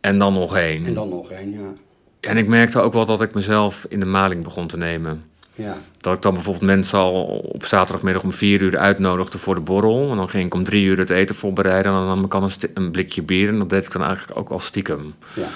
En 0.00 0.18
dan 0.18 0.32
nog 0.32 0.56
één. 0.56 0.84
En 0.84 0.94
dan 0.94 1.08
nog 1.08 1.30
één, 1.30 1.50
ja. 1.52 1.72
En 2.20 2.36
ik 2.36 2.46
merkte 2.46 2.80
ook 2.80 2.92
wel 2.92 3.06
dat 3.06 3.20
ik 3.22 3.34
mezelf 3.34 3.86
in 3.88 4.00
de 4.00 4.06
maling 4.06 4.44
begon 4.44 4.66
te 4.66 4.76
nemen. 4.76 5.24
Ja, 5.56 5.78
Dat 5.98 6.16
ik 6.16 6.22
dan 6.22 6.34
bijvoorbeeld 6.34 6.64
mensen 6.64 6.98
al 6.98 7.24
op 7.24 7.64
zaterdagmiddag 7.64 8.22
om 8.22 8.32
vier 8.32 8.62
uur 8.62 8.78
uitnodigde 8.78 9.38
voor 9.38 9.54
de 9.54 9.60
borrel. 9.60 10.10
En 10.10 10.16
dan 10.16 10.30
ging 10.30 10.44
ik 10.46 10.54
om 10.54 10.64
drie 10.64 10.84
uur 10.84 10.98
het 10.98 11.10
eten 11.10 11.34
voorbereiden. 11.34 11.92
En 11.92 11.98
dan 11.98 12.06
nam 12.06 12.24
ik 12.24 12.34
al 12.34 12.50
een, 12.74 12.90
blikje 12.90 13.22
bier. 13.22 13.48
En 13.48 13.58
dat 13.58 13.70
deed 13.70 13.86
ik 13.86 13.92
dan 13.92 14.02
eigenlijk 14.02 14.38
ook 14.38 14.48
al 14.50 14.60
stiekem. 14.60 15.14
ja. 15.34 15.48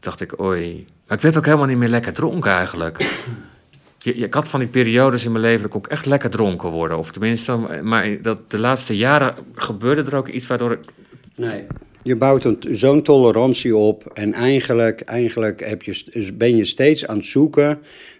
Dacht 0.00 0.20
ik, 0.20 0.40
oei. 0.40 0.86
Maar 1.06 1.16
ik 1.16 1.22
werd 1.22 1.36
ook 1.38 1.44
helemaal 1.44 1.66
niet 1.66 1.76
meer 1.76 1.88
lekker 1.88 2.12
dronken 2.12 2.50
eigenlijk. 2.50 2.98
Je, 4.00 4.18
je, 4.18 4.24
ik 4.24 4.34
had 4.34 4.48
van 4.48 4.60
die 4.60 4.68
periodes 4.68 5.24
in 5.24 5.32
mijn 5.32 5.44
leven 5.44 5.62
dat 5.62 5.70
ik 5.70 5.76
ook 5.76 5.86
echt 5.86 6.06
lekker 6.06 6.30
dronken 6.30 6.68
worden. 6.68 6.98
Of 6.98 7.10
tenminste, 7.10 7.56
maar 7.82 8.22
dat 8.22 8.50
de 8.50 8.58
laatste 8.58 8.96
jaren 8.96 9.34
gebeurde 9.54 10.02
er 10.10 10.16
ook 10.16 10.28
iets 10.28 10.46
waardoor 10.46 10.72
ik... 10.72 10.78
Nee. 11.36 11.66
Je 12.02 12.16
bouwt 12.16 12.56
zo'n 12.70 13.02
tolerantie 13.02 13.76
op 13.76 14.10
en 14.14 14.32
eigenlijk, 14.32 15.00
eigenlijk 15.00 15.64
heb 15.64 15.82
je, 15.82 16.32
ben 16.34 16.56
je 16.56 16.64
steeds 16.64 17.06
aan 17.06 17.16
het 17.16 17.26
zoeken 17.26 17.78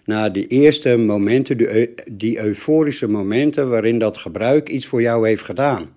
naar 0.09 0.31
die 0.31 0.47
eerste 0.47 0.97
momenten, 0.97 1.57
die, 1.57 1.93
die 2.11 2.39
euforische 2.39 3.07
momenten 3.07 3.69
waarin 3.69 3.99
dat 3.99 4.17
gebruik 4.17 4.69
iets 4.69 4.85
voor 4.85 5.01
jou 5.01 5.27
heeft 5.27 5.43
gedaan. 5.43 5.89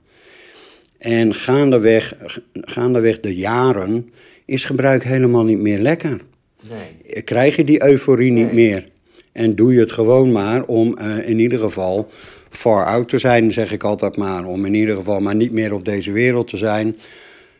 En 0.99 1.35
gaandeweg, 1.35 2.15
gaandeweg 2.53 3.21
de 3.21 3.35
jaren 3.35 4.11
is 4.45 4.65
gebruik 4.65 5.05
helemaal 5.05 5.45
niet 5.45 5.59
meer 5.59 5.79
lekker. 5.79 6.21
Nee. 6.69 7.23
Krijg 7.23 7.57
je 7.57 7.65
die 7.65 7.85
euforie 7.85 8.31
niet 8.31 8.53
meer. 8.53 8.89
En 9.33 9.55
doe 9.55 9.73
je 9.73 9.81
het 9.81 9.93
gewoon 9.93 10.33
maar 10.33 10.65
om 10.65 10.97
eh, 10.97 11.29
in 11.29 11.39
ieder 11.39 11.59
geval 11.59 12.11
far 12.51 12.87
out 12.87 13.09
te 13.09 13.19
zijn, 13.19 13.53
zeg 13.53 13.73
ik 13.73 13.83
altijd 13.83 14.17
maar. 14.17 14.45
Om 14.45 14.65
in 14.65 14.75
ieder 14.75 14.97
geval 14.97 15.21
maar 15.21 15.35
niet 15.35 15.53
meer 15.53 15.73
op 15.73 15.85
deze 15.85 16.13
wereld 16.13 16.49
te 16.49 16.57
zijn. 16.57 16.97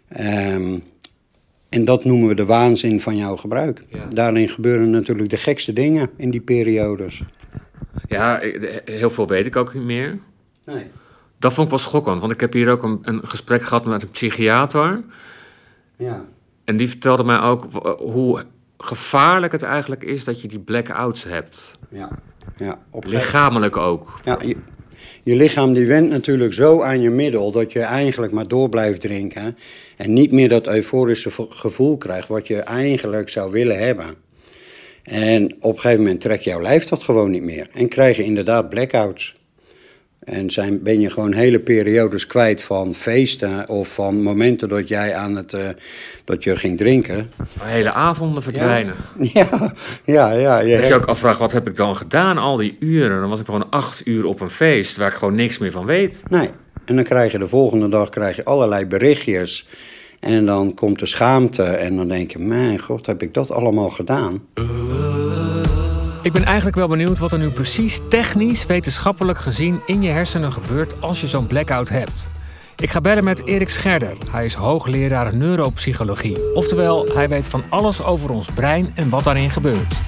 Ehm, 0.09 0.79
en 1.73 1.85
dat 1.85 2.05
noemen 2.05 2.29
we 2.29 2.35
de 2.35 2.45
waanzin 2.45 3.01
van 3.01 3.17
jouw 3.17 3.37
gebruik. 3.37 3.83
Ja. 3.89 4.07
Daarin 4.11 4.49
gebeuren 4.49 4.91
natuurlijk 4.91 5.31
de 5.31 5.37
gekste 5.37 5.73
dingen 5.73 6.11
in 6.17 6.31
die 6.31 6.41
periodes. 6.41 7.23
Ja, 8.09 8.41
heel 8.85 9.11
veel 9.11 9.27
weet 9.27 9.47
ik 9.47 9.57
ook 9.57 9.75
niet 9.75 9.83
meer. 9.83 10.19
Nee. 10.65 10.85
Dat 11.39 11.53
vond 11.53 11.67
ik 11.67 11.75
wel 11.75 11.83
schokkend, 11.83 12.21
want 12.21 12.33
ik 12.33 12.41
heb 12.41 12.53
hier 12.53 12.71
ook 12.71 12.83
een, 12.83 12.99
een 13.03 13.21
gesprek 13.29 13.63
gehad 13.63 13.85
met 13.85 14.03
een 14.03 14.11
psychiater. 14.11 15.03
Ja. 15.97 16.25
En 16.65 16.77
die 16.77 16.89
vertelde 16.89 17.25
mij 17.25 17.41
ook 17.41 17.67
hoe 17.99 18.45
gevaarlijk 18.79 19.53
het 19.53 19.63
eigenlijk 19.63 20.05
is 20.05 20.25
dat 20.25 20.43
je 20.43 20.49
die 20.49 20.61
blackouts 20.61 21.25
hebt. 21.25 21.79
Ja. 21.89 22.11
ja. 22.57 22.79
Lichamelijk 23.01 23.77
ook. 23.77 24.19
Ja, 24.25 24.39
je, 24.45 24.57
je 25.23 25.37
lichaam 25.37 25.73
die 25.73 25.87
went 25.87 26.09
natuurlijk 26.11 26.53
zo 26.53 26.83
aan 26.83 27.01
je 27.01 27.11
middel 27.11 27.51
dat 27.51 27.73
je 27.73 27.81
eigenlijk 27.81 28.33
maar 28.33 28.49
door 28.49 28.69
blijft 28.69 29.01
drinken 29.01 29.57
en 29.97 30.13
niet 30.13 30.33
meer 30.33 30.49
dat 30.49 30.67
euforische 30.67 31.31
vo- 31.31 31.47
gevoel 31.51 31.97
krijgt 31.97 32.29
wat 32.29 32.47
je 32.47 32.57
eigenlijk 32.57 33.29
zou 33.29 33.51
willen 33.51 33.79
hebben. 33.79 34.07
En 35.03 35.55
op 35.61 35.75
een 35.75 35.81
gegeven 35.81 36.03
moment 36.03 36.21
trekt 36.21 36.45
jouw 36.45 36.61
lijf 36.63 36.85
dat 36.89 37.03
gewoon 37.03 37.31
niet 37.31 37.43
meer 37.43 37.69
en 37.75 37.89
krijg 37.89 38.17
je 38.17 38.25
inderdaad 38.25 38.69
blackouts. 38.69 39.35
En 40.25 40.51
zijn, 40.51 40.83
ben 40.83 41.01
je 41.01 41.11
gewoon 41.11 41.33
hele 41.33 41.59
periodes 41.59 42.27
kwijt 42.27 42.63
van 42.63 42.95
feesten 42.95 43.69
of 43.69 43.95
van 43.95 44.23
momenten 44.23 44.69
dat 44.69 44.89
jij 44.89 45.15
aan 45.15 45.37
het, 45.37 45.53
eh, 45.53 45.69
dat 46.25 46.45
je 46.45 46.57
ging 46.57 46.79
drinken. 46.79 47.31
Hele 47.61 47.93
avonden 47.93 48.43
verdwijnen. 48.43 48.95
Ja, 49.19 49.73
ja, 50.05 50.33
ja. 50.33 50.59
Je 50.59 50.77
Dat 50.77 50.87
je 50.87 50.95
ook 50.95 51.05
afvraagt, 51.05 51.39
wat 51.39 51.53
heb 51.53 51.69
ik 51.69 51.77
dan 51.77 51.97
gedaan 51.97 52.39
al 52.39 52.57
die 52.57 52.77
uren? 52.81 53.21
Dan 53.21 53.29
was 53.29 53.41
ik 53.41 53.47
gewoon 53.47 53.71
acht 53.71 54.07
uur 54.07 54.27
op 54.27 54.41
een 54.41 54.51
feest 54.51 54.97
waar 54.97 55.09
ik 55.09 55.15
gewoon 55.15 55.35
niks 55.35 55.59
meer 55.59 55.73
van 55.73 55.87
weet. 55.87 56.23
Nee. 56.29 56.51
En 56.85 56.95
dan 56.95 57.05
krijg 57.05 57.33
je 57.33 57.39
de 57.39 57.49
volgende 57.49 57.89
dag 57.89 58.09
krijg 58.09 58.37
je 58.37 58.45
allerlei 58.45 58.87
berichtjes. 58.87 59.67
En 60.21 60.47
dan 60.47 60.75
komt 60.75 60.99
de 60.99 61.07
schaamte 61.07 61.63
en 61.63 61.97
dan 61.97 62.09
denk 62.09 62.33
je, 62.33 62.39
mijn 62.39 62.79
god, 62.79 63.07
heb 63.07 63.23
ik 63.23 63.35
dat 63.35 63.51
allemaal 63.51 63.91
gedaan? 63.91 64.43
Ik 66.23 66.33
ben 66.33 66.45
eigenlijk 66.45 66.77
wel 66.77 66.89
benieuwd 66.89 67.19
wat 67.19 67.33
er 67.33 67.39
nu 67.39 67.51
precies 67.51 68.01
technisch, 68.09 68.67
wetenschappelijk 68.67 69.39
gezien 69.39 69.81
in 69.87 70.03
je 70.03 70.11
hersenen 70.11 70.53
gebeurt 70.53 71.01
als 71.01 71.21
je 71.21 71.29
zo'n 71.29 71.47
blackout 71.47 71.89
hebt. 71.89 72.29
Ik 72.77 72.91
ga 72.91 73.01
bellen 73.01 73.25
met 73.25 73.47
Erik 73.47 73.69
Scherder. 73.69 74.17
Hij 74.31 74.45
is 74.45 74.55
hoogleraar 74.55 75.37
neuropsychologie. 75.37 76.55
Oftewel, 76.55 77.07
hij 77.15 77.29
weet 77.29 77.47
van 77.47 77.65
alles 77.69 78.03
over 78.03 78.31
ons 78.31 78.51
brein 78.51 78.93
en 78.95 79.11
wat 79.11 79.25
daarin 79.25 79.51
gebeurt. 79.51 80.03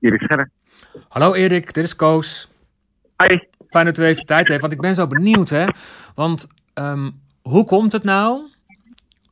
Erik 0.00 0.20
Scherder. 0.20 0.50
Hallo 1.08 1.34
Erik, 1.34 1.74
dit 1.74 1.84
is 1.84 1.96
Koos. 1.96 2.50
Hi. 3.16 3.38
Fijn 3.68 3.84
dat 3.84 3.98
u 3.98 4.04
even 4.04 4.26
tijd 4.26 4.48
heeft, 4.48 4.60
want 4.60 4.72
ik 4.72 4.80
ben 4.80 4.94
zo 4.94 5.06
benieuwd, 5.06 5.48
hè. 5.48 5.66
Want 6.14 6.46
ehm, 6.74 7.10
hoe 7.42 7.64
komt 7.64 7.92
het 7.92 8.04
nou? 8.04 8.49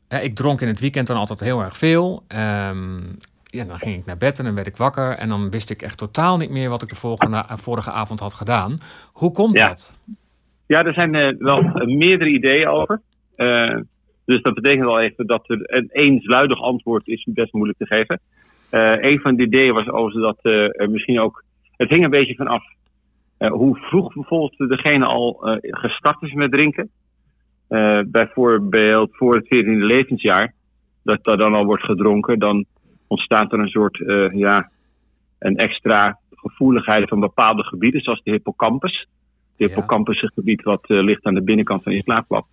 Ja, 0.08 0.18
ik 0.18 0.34
dronk 0.34 0.60
in 0.60 0.68
het 0.68 0.80
weekend 0.80 1.06
dan 1.06 1.16
altijd 1.16 1.40
heel 1.40 1.60
erg 1.60 1.76
veel. 1.76 2.22
Ehm, 2.28 2.96
ja, 3.44 3.64
dan 3.64 3.78
ging 3.78 3.94
ik 3.94 4.06
naar 4.06 4.16
bed 4.16 4.38
en 4.38 4.44
dan 4.44 4.54
werd 4.54 4.66
ik 4.66 4.76
wakker. 4.76 5.10
En 5.16 5.28
dan 5.28 5.50
wist 5.50 5.70
ik 5.70 5.82
echt 5.82 5.98
totaal 5.98 6.36
niet 6.36 6.50
meer 6.50 6.68
wat 6.68 6.82
ik 6.82 6.88
de 6.88 6.94
volgende, 6.96 7.36
eh, 7.36 7.56
vorige 7.56 7.90
avond 7.90 8.20
had 8.20 8.34
gedaan. 8.34 8.78
Hoe 9.12 9.32
komt 9.32 9.56
Ja. 9.56 9.68
dat? 9.68 9.98
Ja, 10.66 10.84
er 10.84 10.92
zijn 10.94 11.14
eh, 11.14 11.34
wel 11.38 11.58
eh, 11.58 11.86
meerdere 11.96 12.30
ideeën 12.30 12.68
over. 12.68 13.00
Eh, 13.36 13.76
dus 14.24 14.42
dat 14.42 14.54
betekent 14.54 14.86
al 14.86 15.00
even 15.00 15.26
dat 15.26 15.48
er 15.50 15.58
een 15.62 15.88
eensluidig 15.92 16.60
antwoord 16.60 17.06
is 17.06 17.26
best 17.30 17.52
moeilijk 17.52 17.78
te 17.78 17.86
geven. 17.86 18.20
Eh 18.70 18.94
een 18.98 19.20
van 19.20 19.36
de 19.36 19.42
ideeën 19.42 19.74
was 19.74 19.88
overigens 19.88 20.24
dat 20.42 20.52
eh, 20.52 20.88
misschien 20.88 21.20
ook... 21.20 21.44
Het 21.76 21.88
hing 21.90 22.04
een 22.04 22.10
beetje 22.10 22.34
vanaf 22.34 22.62
eh 23.38 23.50
hoe 23.50 23.76
vroeg 23.76 24.14
bijvoorbeeld 24.14 24.68
degene 24.70 25.04
al 25.04 25.46
eh, 25.48 25.56
gestart 25.60 26.22
is 26.22 26.32
met 26.32 26.52
drinken. 26.52 26.90
Eh, 27.68 28.00
bijvoorbeeld 28.06 29.16
voor 29.16 29.34
het 29.34 29.44
14e 29.44 29.84
levensjaar, 29.84 30.54
dat 31.02 31.24
daar 31.24 31.36
dan 31.36 31.54
al 31.54 31.64
wordt 31.64 31.84
gedronken, 31.84 32.38
dan 32.38 32.64
ontstaat 33.06 33.52
er 33.52 33.58
een 33.58 33.68
soort, 33.68 34.00
eh, 34.00 34.32
ja, 34.32 34.70
een 35.38 35.56
extra 35.56 36.18
gevoeligheid 36.30 37.08
van 37.08 37.20
bepaalde 37.20 37.62
gebieden, 37.62 38.00
zoals 38.00 38.22
de 38.22 38.30
hippocampus. 38.30 39.08
De 39.56 39.64
hippocampus 39.64 40.16
is 40.16 40.22
een 40.22 40.30
gebied 40.34 40.62
wat 40.62 40.84
eh, 40.86 41.00
ligt 41.00 41.24
aan 41.24 41.34
de 41.34 41.42
binnenkant 41.42 41.82
van 41.82 41.92
je 41.92 42.02
slaapklap. 42.02 42.46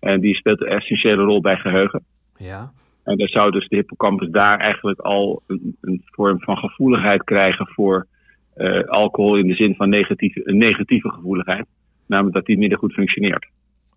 En 0.00 0.20
die 0.20 0.34
speelt 0.34 0.60
een 0.60 0.66
essentiële 0.66 1.22
rol 1.22 1.40
bij 1.40 1.56
geheugen. 1.56 2.04
Ja, 2.36 2.72
En 3.04 3.16
dan 3.16 3.28
zou 3.28 3.50
dus 3.50 3.68
de 3.68 3.76
hippocampus 3.76 4.28
daar 4.30 4.58
eigenlijk 4.58 5.00
al 5.00 5.42
een, 5.46 5.76
een 5.80 6.02
vorm 6.04 6.40
van 6.40 6.56
gevoeligheid 6.56 7.24
krijgen 7.24 7.66
voor 7.66 8.06
alcohol 8.86 9.36
in 9.36 9.46
de 9.46 9.54
zin 9.54 9.74
van 9.74 9.88
negatieve, 9.88 10.40
een 10.44 10.58
negatieve 10.58 11.10
gevoeligheid. 11.10 11.66
Namelijk 12.06 12.34
dat 12.34 12.46
die 12.46 12.58
minder 12.58 12.78
goed 12.78 12.92
functioneert. 12.92 13.46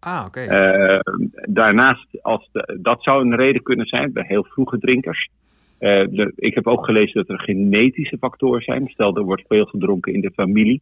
Ah, 0.01 0.24
oké. 0.27 0.39
Eh, 0.39 1.00
daarnaast, 1.46 2.08
als 2.22 2.50
de- 2.51 2.77
dat 2.81 3.03
zou 3.03 3.25
een 3.25 3.36
reden 3.36 3.63
kunnen 3.63 3.86
zijn 3.86 4.13
bij 4.13 4.24
heel 4.27 4.43
vroege 4.43 4.77
drinkers. 4.79 5.29
Eh, 5.77 6.03
de- 6.10 6.34
ik 6.36 6.55
heb 6.55 6.67
ook 6.67 6.86
gelezen 6.86 7.13
dat 7.25 7.29
er 7.29 7.43
genetische 7.43 8.17
factoren 8.17 8.62
zijn. 8.62 8.88
Stel, 8.88 9.15
er 9.15 9.24
wordt 9.24 9.43
veel 9.48 9.65
gedronken 9.65 10.13
in 10.13 10.22
de 10.22 10.31
familie. 10.36 10.81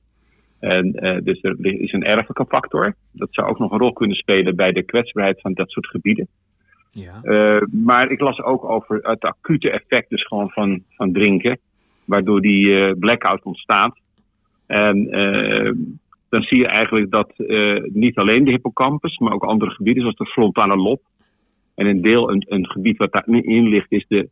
En, 0.59 0.93
eh, 0.93 1.17
dus 1.23 1.39
er 1.41 1.55
is 1.59 1.91
een 1.93 2.03
erfelijke 2.03 2.45
factor. 2.47 2.95
Dat 3.11 3.27
zou 3.31 3.47
ook 3.47 3.59
nog 3.59 3.71
een 3.71 3.79
rol 3.79 3.93
kunnen 3.93 4.17
spelen 4.17 4.55
bij 4.55 4.71
de 4.71 4.83
kwetsbaarheid 4.83 5.41
van 5.41 5.53
dat 5.53 5.69
soort 5.69 5.87
gebieden. 5.87 6.27
ja. 6.91 7.21
Maar 7.71 8.11
ik 8.11 8.19
las 8.19 8.41
ook 8.41 8.63
over 8.69 8.99
het 9.01 9.21
acute 9.23 9.69
effect 9.69 10.09
dus 10.09 10.25
gewoon 10.27 10.49
van, 10.49 10.83
van 10.89 11.11
drinken. 11.11 11.59
Waardoor 12.05 12.41
die 12.41 12.79
eh, 12.85 12.91
blackout 12.99 13.43
ontstaat. 13.43 13.97
En 14.65 15.09
dan 16.29 16.41
zie 16.41 16.57
je 16.57 16.67
eigenlijk 16.67 17.11
dat 17.11 17.31
eh, 17.37 17.83
niet 17.83 18.17
alleen 18.17 18.43
de 18.43 18.51
hippocampus, 18.51 19.17
maar 19.17 19.33
ook 19.33 19.43
andere 19.43 19.71
gebieden 19.71 20.01
zoals 20.01 20.17
de 20.17 20.25
frontale 20.25 20.75
lob. 20.75 21.01
En 21.75 21.85
een 21.85 22.01
deel, 22.01 22.31
een, 22.31 22.45
een 22.47 22.69
gebied 22.69 22.97
wat 22.97 23.11
daarin 23.11 23.67
ligt, 23.67 23.91
is 23.91 24.05
de. 24.07 24.29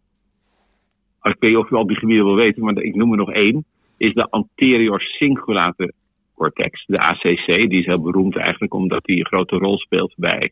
Ik 1.22 1.36
weet 1.40 1.52
niet 1.52 1.60
of 1.60 1.72
u 1.72 1.76
al 1.76 1.88
die 1.88 1.98
gebieden 1.98 2.26
wil 2.26 2.36
weten, 2.36 2.64
maar 2.64 2.78
ik 2.78 2.96
noem 2.96 3.12
er 3.12 3.18
nog 3.18 3.32
één. 3.32 3.66
Is 3.98 4.14
de 4.14 4.30
anterior 4.30 5.02
cingulate 5.02 5.94
cortex, 6.36 6.86
de 6.86 6.98
ACC. 6.98 7.46
Die 7.46 7.80
is 7.80 7.86
heel 7.86 8.02
beroemd 8.02 8.36
eigenlijk 8.36 8.74
omdat 8.74 9.04
die 9.04 9.20
een 9.20 9.26
grote 9.26 9.56
rol 9.56 9.78
speelt 9.78 10.14
bij 10.18 10.52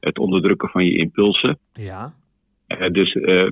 het 0.00 0.18
onderdrukken 0.18 0.68
van 0.68 0.84
je 0.84 0.96
impulsen. 0.96 1.58
ja. 1.72 2.12
Eh, 2.78 2.90
dus 2.90 3.12
eh, 3.14 3.50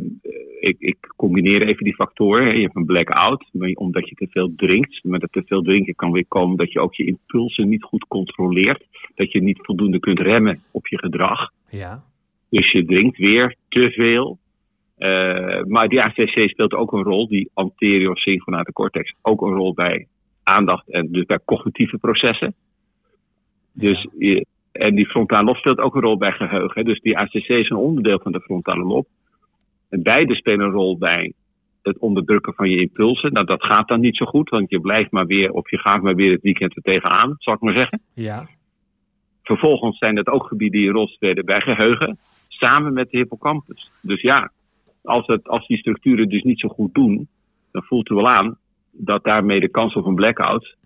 ik, 0.60 0.76
ik 0.78 0.96
combineer 1.16 1.62
even 1.66 1.84
die 1.84 1.94
factoren. 1.94 2.46
hè. 2.46 2.52
Je 2.52 2.62
hebt 2.62 2.76
een 2.76 2.84
blackout, 2.84 3.44
omdat 3.74 4.08
je 4.08 4.14
te 4.14 4.26
veel 4.30 4.52
drinkt. 4.56 5.04
Maar 5.04 5.18
dat 5.18 5.32
te 5.32 5.42
veel 5.46 5.62
drinken 5.62 5.94
kan 5.94 6.12
weer 6.12 6.26
komen 6.28 6.56
dat 6.56 6.72
je 6.72 6.80
ook 6.80 6.94
je 6.94 7.04
impulsen 7.04 7.68
niet 7.68 7.82
goed 7.82 8.04
controleert. 8.08 8.84
Dat 9.14 9.32
je 9.32 9.42
niet 9.42 9.58
voldoende 9.62 9.98
kunt 9.98 10.18
remmen 10.20 10.62
op 10.70 10.86
je 10.86 10.98
gedrag. 10.98 11.50
Ja. 11.70 12.02
Dus 12.50 12.72
je 12.72 12.84
drinkt 12.84 13.18
weer 13.18 13.54
te 13.68 13.90
veel. 13.90 14.38
Eh, 14.96 15.62
maar 15.64 15.88
die 15.88 16.02
ACC 16.02 16.48
speelt 16.50 16.74
ook 16.74 16.92
een 16.92 17.02
rol, 17.02 17.28
die 17.28 17.50
anterior 17.54 18.16
syngonate 18.18 18.72
cortex, 18.72 19.14
ook 19.22 19.42
een 19.42 19.54
rol 19.54 19.74
bij 19.74 20.06
aandacht 20.42 20.88
en 20.90 21.08
dus 21.12 21.24
bij 21.24 21.38
cognitieve 21.44 21.98
processen. 21.98 22.54
Dus, 23.72 24.06
je- 24.18 24.46
en 24.72 24.94
die 24.94 25.06
frontale 25.06 25.44
lob 25.44 25.56
speelt 25.56 25.78
ook 25.78 25.94
een 25.94 26.00
rol 26.00 26.16
bij 26.16 26.32
geheugen. 26.32 26.84
Dus 26.84 27.00
die 27.00 27.18
ACC 27.18 27.48
is 27.48 27.70
een 27.70 27.76
onderdeel 27.76 28.20
van 28.22 28.32
de 28.32 28.40
frontale 28.40 28.84
lob. 28.84 29.06
En 29.88 30.02
beide 30.02 30.34
spelen 30.34 30.66
een 30.66 30.72
rol 30.72 30.98
bij 30.98 31.32
het 31.82 31.98
onderdrukken 31.98 32.54
van 32.54 32.70
je 32.70 32.80
impulsen. 32.80 33.32
Nou, 33.32 33.46
dat 33.46 33.64
gaat 33.64 33.88
dan 33.88 34.00
niet 34.00 34.16
zo 34.16 34.26
goed, 34.26 34.48
want 34.48 34.70
je 34.70 34.80
blijft 34.80 35.10
maar 35.10 35.26
weer, 35.26 35.50
of 35.50 35.70
je 35.70 35.78
gaat 35.78 36.02
maar 36.02 36.14
weer 36.14 36.32
het 36.32 36.42
weekend 36.42 36.76
er 36.76 36.82
tegenaan, 36.82 37.34
zal 37.38 37.54
ik 37.54 37.60
maar 37.60 37.76
zeggen. 37.76 38.00
Ja. 38.14 38.48
Vervolgens 39.42 39.98
zijn 39.98 40.14
dat 40.14 40.26
ook 40.26 40.46
gebieden 40.46 40.80
die 40.80 40.88
een 40.88 40.94
rol 40.94 41.08
spelen 41.08 41.44
bij 41.44 41.60
geheugen, 41.60 42.18
samen 42.48 42.92
met 42.92 43.10
de 43.10 43.16
hippocampus. 43.16 43.90
Dus 44.02 44.20
ja, 44.20 44.52
als, 45.02 45.26
het, 45.26 45.48
als 45.48 45.66
die 45.66 45.78
structuren 45.78 46.28
dus 46.28 46.42
niet 46.42 46.60
zo 46.60 46.68
goed 46.68 46.94
doen, 46.94 47.28
dan 47.72 47.82
voelt 47.82 48.10
u 48.10 48.14
wel 48.14 48.28
aan 48.28 48.58
dat 48.90 49.24
daarmee 49.24 49.60
de 49.60 49.68
kans 49.68 49.94
op 49.94 50.06
een 50.06 50.14
blackout 50.14 50.76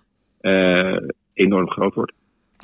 eh, 0.41 0.97
enorm 1.33 1.71
groot 1.71 1.95
wordt. 1.95 2.13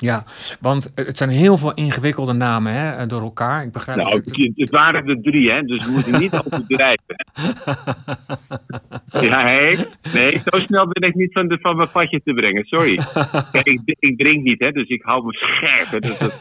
Ja, 0.01 0.23
want 0.59 0.91
het 0.95 1.17
zijn 1.17 1.29
heel 1.29 1.57
veel 1.57 1.73
ingewikkelde 1.73 2.33
namen 2.33 2.73
hè, 2.73 2.91
eh, 2.91 3.07
door 3.07 3.21
elkaar. 3.21 3.63
Ik 3.63 3.71
begrijp 3.71 3.97
Nou, 3.97 4.21
het- 4.55 4.69
waren 4.69 5.07
er 5.07 5.21
drie, 5.21 5.51
hè, 5.51 5.61
dus 5.61 5.85
we 5.85 5.91
moeten 5.91 6.19
niet 6.19 6.33
overdrijven. 6.33 7.15
Ja, 9.11 9.45
hé. 9.45 9.75
Nee, 10.13 10.37
zo 10.45 10.59
snel 10.59 10.87
ben 10.87 11.09
ik 11.09 11.15
niet 11.15 11.31
van, 11.33 11.47
de, 11.47 11.57
van 11.61 11.75
mijn 11.75 11.91
padje 11.91 12.21
te 12.23 12.33
brengen, 12.33 12.65
sorry. 12.65 12.95
Kijk, 13.51 13.65
ik, 13.67 13.81
ik 13.99 14.17
drink 14.17 14.43
niet, 14.43 14.59
hè, 14.59 14.71
dus 14.71 14.87
ik 14.87 15.01
hou 15.03 15.25
me 15.25 15.33
scherp. 15.33 15.87
Hè, 15.91 15.99
dus 15.99 16.17
dat, 16.17 16.33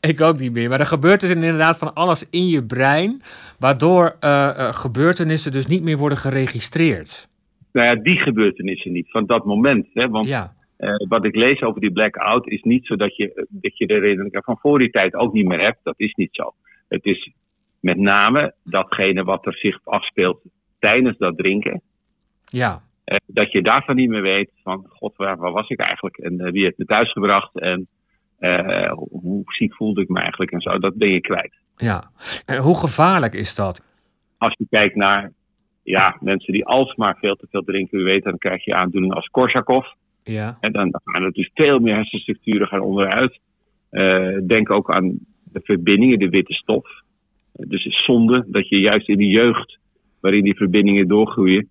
Ik 0.10 0.20
ook 0.20 0.38
niet 0.38 0.52
meer. 0.52 0.68
Maar 0.68 0.80
er 0.80 0.86
gebeurt 0.86 1.20
dus 1.20 1.30
inderdaad 1.30 1.78
van 1.78 1.94
alles 1.94 2.26
in 2.30 2.48
je 2.48 2.64
brein, 2.64 3.22
waardoor 3.58 4.16
eh, 4.20 4.48
eh, 4.48 4.74
gebeurtenissen 4.74 5.52
dus 5.52 5.66
niet 5.66 5.82
meer 5.82 5.96
worden 5.98 6.18
geregistreerd. 6.18 7.28
nou 7.72 7.86
ja, 7.86 8.02
die 8.02 8.18
gebeurtenissen 8.18 8.92
niet, 8.92 9.10
van 9.10 9.26
dat 9.26 9.44
moment. 9.44 9.86
Hè, 9.94 10.08
want 10.08 10.26
Ja, 10.26 10.52
Eh, 10.80 10.94
wat 11.08 11.24
ik 11.24 11.34
lees 11.34 11.62
over 11.62 11.80
die 11.80 11.92
blackout 11.92 12.46
is 12.46 12.62
niet 12.62 12.86
zo 12.86 12.96
dat 12.96 13.16
je, 13.16 13.46
dat 13.48 13.78
je 13.78 13.86
de 13.86 13.94
herinneringen 13.94 14.42
van 14.42 14.58
voor 14.60 14.78
die 14.78 14.90
tijd 14.90 15.14
ook 15.14 15.32
niet 15.32 15.46
meer 15.46 15.60
hebt. 15.60 15.78
Dat 15.82 15.94
is 15.96 16.14
niet 16.14 16.34
zo. 16.34 16.54
Het 16.88 17.04
is 17.04 17.32
met 17.80 17.96
name 17.96 18.54
datgene 18.64 19.24
wat 19.24 19.46
er 19.46 19.54
zich 19.54 19.80
afspeelt 19.84 20.40
tijdens 20.78 21.18
dat 21.18 21.36
drinken. 21.36 21.82
ja, 22.44 22.82
eh, 23.10 23.16
dat 23.26 23.52
je 23.52 23.62
daarvan 23.62 23.96
niet 23.96 24.08
meer 24.08 24.22
weet 24.22 24.50
van, 24.62 24.86
god, 24.88 25.16
waar, 25.16 25.36
waar 25.36 25.52
was 25.52 25.68
ik 25.68 25.80
eigenlijk? 25.80 26.16
En 26.16 26.40
eh, 26.40 26.52
wie 26.52 26.62
heeft 26.62 26.78
me 26.78 26.84
thuis 26.84 27.12
gebracht? 27.12 27.58
En 27.58 27.88
eh, 28.38 28.92
hoe 28.92 29.42
ziek 29.46 29.74
voelde 29.74 30.00
ik 30.00 30.08
me 30.08 30.20
eigenlijk? 30.20 30.50
En 30.50 30.60
zo, 30.60 30.78
dat 30.78 30.94
ben 30.94 31.12
je 31.12 31.20
kwijt. 31.20 31.54
ja. 31.76 32.10
En 32.46 32.58
hoe 32.58 32.76
gevaarlijk 32.76 33.34
is 33.34 33.54
dat? 33.54 33.84
Als 34.38 34.54
je 34.58 34.66
kijkt 34.70 34.94
naar 34.94 35.32
ja, 35.82 36.16
mensen 36.20 36.52
die 36.52 36.66
alsmaar 36.66 37.16
veel 37.20 37.36
te 37.36 37.46
veel 37.50 37.62
drinken, 37.62 37.98
u 37.98 38.02
weet, 38.02 38.24
dan 38.24 38.38
krijg 38.38 38.64
je 38.64 38.74
aandoeningen 38.74 39.16
als 39.16 39.28
Korsakoff. 39.28 39.94
Ja, 40.22 40.56
En 40.60 40.72
dan 40.72 41.00
gaan 41.04 41.30
dus 41.30 41.50
veel 41.54 41.78
meer 41.78 41.94
hersenstructuren 41.94 42.66
gaan 42.66 42.80
onderuit. 42.80 43.38
Eh, 43.90 44.36
denk 44.46 44.70
ook 44.70 44.90
aan 44.90 45.18
de 45.44 45.60
verbindingen, 45.62 46.18
de 46.18 46.28
witte 46.28 46.52
stof. 46.52 46.88
Dus 47.52 47.84
het 47.84 47.92
is 47.92 48.04
zonde 48.04 48.44
dat 48.46 48.68
je 48.68 48.80
juist 48.80 49.08
in 49.08 49.18
de 49.18 49.26
jeugd, 49.26 49.78
waarin 50.20 50.44
die 50.44 50.56
verbindingen 50.56 51.08
doorgroeien, 51.08 51.68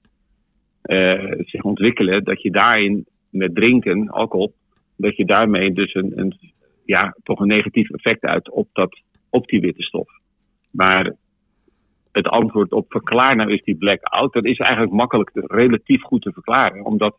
eh, 0.82 1.32
zich 1.38 1.64
ontwikkelen, 1.64 2.24
dat 2.24 2.42
je 2.42 2.52
daarin 2.52 3.06
met 3.30 3.56
drinken, 3.56 4.10
alcohol, 4.10 4.54
dat 4.98 5.16
je 5.16 5.26
daarmee 5.26 5.74
dus 5.74 5.94
een, 5.94 6.12
een, 6.16 6.34
ja, 6.86 7.16
toch 7.24 7.40
een 7.40 7.48
negatief 7.48 7.90
effect 7.90 8.24
uit 8.24 8.50
op, 8.50 8.68
dat, 8.74 9.02
op 9.30 9.48
die 9.48 9.62
witte 9.62 9.84
stof. 9.84 10.10
Maar 10.72 11.14
het 12.12 12.28
antwoord 12.28 12.72
op 12.72 12.86
verklaar 12.90 13.36
nou 13.36 13.52
is 13.54 13.64
die 13.64 13.78
blackout, 13.78 14.34
dat 14.34 14.46
is 14.46 14.58
eigenlijk 14.58 14.94
makkelijk 14.94 15.32
relatief 15.34 16.02
goed 16.02 16.22
te 16.22 16.32
verklaren. 16.32 16.86
Omdat 16.86 17.18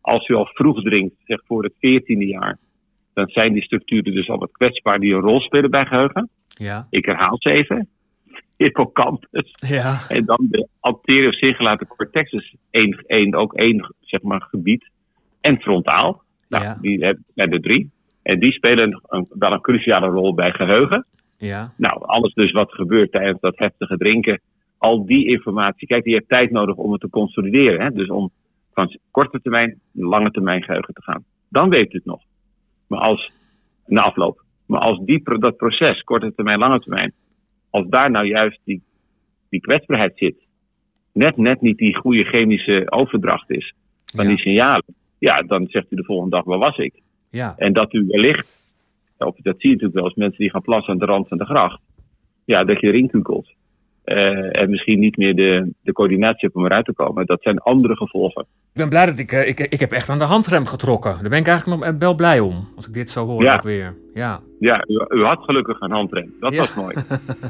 als 0.00 0.28
u 0.28 0.34
al 0.34 0.46
vroeg 0.46 0.82
drinkt, 0.82 1.14
zeg 1.24 1.40
voor 1.46 1.62
het 1.62 1.72
14e 1.74 2.26
jaar, 2.28 2.58
dan 3.14 3.28
zijn 3.28 3.52
die 3.52 3.62
structuren 3.62 4.14
dus 4.14 4.28
al 4.28 4.38
wat 4.38 4.52
kwetsbaar 4.52 4.98
die 4.98 5.14
een 5.14 5.20
rol 5.20 5.40
spelen 5.40 5.70
bij 5.70 5.86
geheugen. 5.86 6.28
ja, 6.48 6.86
Ik 6.90 7.04
herhaal 7.04 7.36
ze 7.38 7.50
even. 7.52 7.88
Hippocampus. 8.56 9.54
ja, 9.68 9.98
En 10.08 10.24
dan 10.24 10.46
de 10.50 10.68
anterior 10.80 11.32
cingulate 11.34 11.86
cortex, 11.86 12.30
dus 12.30 12.54
één, 12.70 13.04
één, 13.06 13.34
ook 13.34 13.54
één 13.54 13.94
zeg 14.00 14.22
maar, 14.22 14.42
gebied. 14.42 14.90
En 15.40 15.60
frontaal. 15.60 16.22
Nou, 16.48 16.64
Ja. 16.64 16.78
die 16.80 17.04
hebben 17.04 17.58
er 17.58 17.60
drie. 17.60 17.90
En 18.22 18.40
die 18.40 18.52
spelen 18.52 19.00
een, 19.08 19.26
wel 19.28 19.52
een 19.52 19.60
cruciale 19.60 20.06
rol 20.06 20.34
bij 20.34 20.52
geheugen. 20.52 21.06
ja, 21.38 21.72
Nou, 21.76 22.04
alles 22.04 22.34
dus 22.34 22.52
wat 22.52 22.72
gebeurt 22.72 23.12
tijdens 23.12 23.40
dat 23.40 23.58
heftige 23.58 23.96
drinken. 23.96 24.40
Al 24.78 25.06
die 25.06 25.26
informatie. 25.26 25.86
Kijk, 25.86 26.04
je 26.04 26.14
hebt 26.14 26.28
tijd 26.28 26.50
nodig 26.50 26.74
om 26.76 26.92
het 26.92 27.00
te 27.00 27.08
consolideren. 27.10 27.80
Hè? 27.80 27.90
Dus 27.90 28.08
om 28.10 28.30
van 28.72 28.98
korte 29.10 29.40
termijn 29.40 29.80
naar 29.92 30.08
lange 30.08 30.30
termijn 30.30 30.62
geheugen 30.62 30.94
te 30.94 31.02
gaan. 31.02 31.24
Dan 31.48 31.68
weet 31.70 31.92
u 31.92 31.96
het 31.96 32.04
nog. 32.04 32.22
Maar 32.86 33.00
als, 33.00 33.30
na 33.86 34.02
afloop. 34.02 34.42
Maar 34.66 34.80
als 34.80 34.98
die, 35.04 35.38
dat 35.38 35.56
proces, 35.56 36.02
korte 36.02 36.32
termijn, 36.34 36.58
lange 36.58 36.80
termijn. 36.80 37.12
Als 37.70 37.86
daar 37.88 38.10
nou 38.10 38.26
juist 38.26 38.60
die, 38.64 38.82
die 39.48 39.60
kwetsbaarheid 39.60 40.12
zit. 40.14 40.36
Net, 41.12 41.36
net 41.36 41.60
niet 41.60 41.78
die 41.78 41.96
goede 41.96 42.24
chemische 42.24 42.90
overdracht 42.90 43.50
is. 43.50 43.74
Van 44.04 44.24
Ja. 44.24 44.30
die 44.30 44.38
signalen. 44.38 44.84
Ja, 45.18 45.36
dan 45.36 45.66
zegt 45.68 45.86
u 45.92 45.96
de 45.96 46.04
volgende 46.04 46.30
dag, 46.36 46.44
waar 46.44 46.58
was 46.58 46.76
ik? 46.76 46.94
ja, 47.30 47.54
En 47.56 47.72
dat 47.72 47.92
u 47.92 48.04
wellicht, 48.06 48.48
of 49.18 49.36
dat 49.36 49.54
zie 49.60 49.68
je 49.68 49.74
natuurlijk 49.74 49.94
wel 49.94 50.04
eens 50.04 50.14
mensen 50.14 50.38
die 50.38 50.50
gaan 50.50 50.62
plassen 50.62 50.92
aan 50.92 50.98
de 50.98 51.04
rand 51.04 51.28
van 51.28 51.38
de 51.38 51.44
gracht. 51.44 51.80
Ja, 52.44 52.64
dat 52.64 52.80
je 52.80 52.86
erin 52.86 53.08
kukelt. 53.08 53.48
Eh, 54.10 54.60
en 54.60 54.70
misschien 54.70 54.98
niet 54.98 55.16
meer 55.16 55.34
de, 55.34 55.72
de 55.82 55.92
coördinatie 55.92 56.38
hebt 56.40 56.54
om 56.54 56.64
eruit 56.64 56.84
te 56.84 56.92
komen. 56.92 57.26
Dat 57.26 57.42
zijn 57.42 57.58
andere 57.58 57.96
gevolgen. 57.96 58.42
Ik 58.42 58.46
ben 58.72 58.88
blij 58.88 59.06
dat 59.06 59.18
ik, 59.18 59.32
eh, 59.32 59.48
ik... 59.48 59.58
Ik 59.60 59.80
heb 59.80 59.92
echt 59.92 60.08
aan 60.08 60.18
de 60.18 60.24
handrem 60.24 60.66
getrokken. 60.66 61.10
Daar 61.20 61.28
ben 61.30 61.38
ik 61.38 61.46
eigenlijk 61.46 61.84
nog 61.84 61.94
wel 61.98 62.14
blij 62.14 62.40
om. 62.40 62.68
Als 62.76 62.86
ik 62.86 62.94
dit 62.94 63.10
zo 63.10 63.26
hoor 63.26 63.42
Ja. 63.42 63.54
ook 63.54 63.62
weer. 63.62 63.94
Ja, 64.14 64.40
Ja, 64.60 64.84
u, 64.86 65.16
u 65.18 65.22
had 65.24 65.38
gelukkig 65.44 65.80
een 65.80 65.90
handrem. 65.90 66.34
Dat 66.40 66.52
Ja. 66.52 66.58
was 66.58 66.74
mooi. 66.74 66.94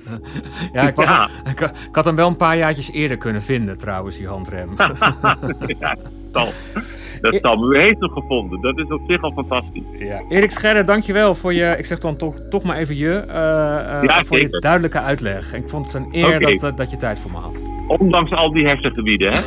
ja, 0.73 0.89
ik, 0.89 0.95
was 0.95 1.09
Ja. 1.09 1.17
al- 1.23 1.51
ik, 1.51 1.61
ik 1.61 1.95
had 1.95 2.05
hem 2.05 2.17
wel 2.17 2.29
een 2.29 2.37
paar 2.37 2.57
jaartjes 2.57 2.93
eerder 2.93 3.17
kunnen 3.17 3.43
vinden 3.43 3.79
trouwens, 3.79 4.17
die 4.17 4.27
handrem. 4.27 4.71
ja, 4.77 5.95
dat 5.95 5.99
zal. 6.33 6.49
Dat 7.21 7.39
zal. 7.43 7.57
Maar 7.57 7.77
u 7.77 7.81
heeft 7.81 8.01
hem 8.01 8.11
gevonden. 8.11 8.61
Dat 8.61 8.79
is 8.79 8.87
op 8.89 9.01
zich 9.07 9.23
al 9.23 9.31
fantastisch. 9.31 9.83
Ja. 9.99 10.21
Erik 10.29 10.51
Scherder, 10.51 10.85
dankjewel 10.85 11.35
voor 11.35 11.55
je, 11.55 11.75
ik 11.79 11.85
zeg 11.85 11.99
dan 11.99 12.17
toch, 12.17 12.35
toch 12.51 12.63
maar 12.63 12.77
even 12.77 12.97
je, 12.97 13.11
eh, 13.11 13.97
eh, 13.97 14.03
Ja, 14.03 14.25
voor 14.25 14.41
je 14.41 14.49
duidelijke 14.49 15.01
uitleg. 15.01 15.55
Ik 15.55 15.69
vond 15.69 15.87
het 15.87 15.95
een 15.95 16.09
eer 16.13 16.41
dat, 16.41 16.63
eh, 16.63 16.77
dat 16.77 16.91
je 16.91 16.97
tijd 16.97 17.19
voor 17.19 17.31
me 17.31 17.37
had. 17.37 17.69
Ondanks 17.99 18.33
al 18.33 18.53
die 18.53 18.67
hersengebieden, 18.67 19.33
hè? 19.33 19.39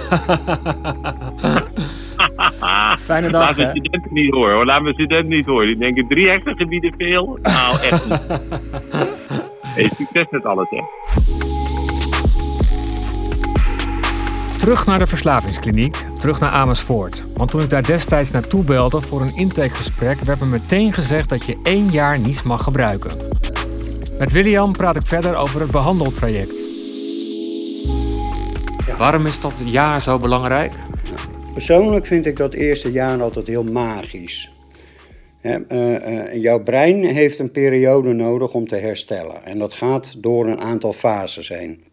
Fijne 2.97 3.29
Laat 3.29 3.47
dag, 3.47 3.57
mijn 3.57 3.69
hè? 3.69 3.75
studenten 3.75 4.13
niet 4.13 4.33
horen, 4.33 4.53
hoor. 4.53 4.65
Laat 4.65 4.81
mijn 4.81 4.93
studenten 4.93 5.29
niet 5.29 5.45
horen. 5.45 5.67
Die 5.67 5.77
denken 5.77 6.07
drie 6.07 6.27
hersengebieden 6.29 6.93
veel. 6.97 7.37
Nou, 7.41 7.79
echt 7.81 8.09
niet. 8.09 8.21
Hey, 9.73 9.89
succes 9.95 10.29
met 10.29 10.45
alles, 10.45 10.69
hè? 10.69 10.81
Terug 14.63 14.85
naar 14.85 14.99
de 14.99 15.07
verslavingskliniek, 15.07 15.97
terug 16.19 16.39
naar 16.39 16.49
Amersfoort. 16.49 17.23
Want 17.37 17.51
toen 17.51 17.61
ik 17.61 17.69
daar 17.69 17.85
destijds 17.85 18.31
naartoe 18.31 18.63
belde 18.63 19.01
voor 19.01 19.21
een 19.21 19.35
intakegesprek, 19.35 20.19
werd 20.19 20.39
me 20.39 20.45
meteen 20.45 20.93
gezegd 20.93 21.29
dat 21.29 21.45
je 21.45 21.59
één 21.63 21.89
jaar 21.91 22.19
niets 22.19 22.43
mag 22.43 22.63
gebruiken. 22.63 23.11
Met 24.19 24.31
William 24.31 24.71
praat 24.71 24.95
ik 24.95 25.05
verder 25.05 25.35
over 25.35 25.61
het 25.61 25.71
behandeltraject. 25.71 26.67
Waarom 28.97 29.25
is 29.25 29.39
dat 29.39 29.63
jaar 29.65 30.01
zo 30.01 30.19
belangrijk? 30.19 30.73
Persoonlijk 31.53 32.05
vind 32.05 32.25
ik 32.25 32.37
dat 32.37 32.53
eerste 32.53 32.91
jaar 32.91 33.21
altijd 33.21 33.47
heel 33.47 33.63
magisch. 33.63 34.51
Eh, 35.41 35.55
eh, 35.67 36.41
jouw 36.41 36.63
brein 36.63 37.05
heeft 37.05 37.39
een 37.39 37.51
periode 37.51 38.13
nodig 38.13 38.53
om 38.53 38.67
te 38.67 38.75
herstellen. 38.75 39.45
En 39.45 39.59
dat 39.59 39.73
gaat 39.73 40.15
door 40.17 40.47
een 40.47 40.61
aantal 40.61 40.93
fases 40.93 41.49
heen. 41.49 41.92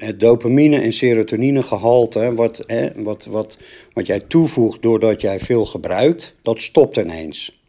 Het 0.00 0.20
dopamine- 0.20 0.80
en 0.80 0.92
serotoninegehalte, 0.92 2.34
wat, 2.34 2.64
hè, 2.66 3.02
wat, 3.02 3.24
wat, 3.24 3.58
wat 3.92 4.06
jij 4.06 4.20
toevoegt 4.20 4.82
doordat 4.82 5.20
jij 5.20 5.40
veel 5.40 5.64
gebruikt, 5.64 6.34
dat 6.42 6.62
stopt 6.62 6.96
ineens. 6.96 7.62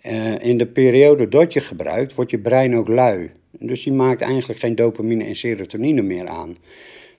Eh, 0.00 0.38
in 0.38 0.58
de 0.58 0.66
periode 0.66 1.28
dat 1.28 1.52
je 1.52 1.60
gebruikt, 1.60 2.14
wordt 2.14 2.30
je 2.30 2.38
brein 2.38 2.76
ook 2.76 2.88
lui. 2.88 3.30
Dus 3.50 3.82
die 3.82 3.92
maakt 3.92 4.20
eigenlijk 4.20 4.60
geen 4.60 4.74
dopamine 4.74 5.24
en 5.24 5.36
serotonine 5.36 6.02
meer 6.02 6.26
aan. 6.26 6.56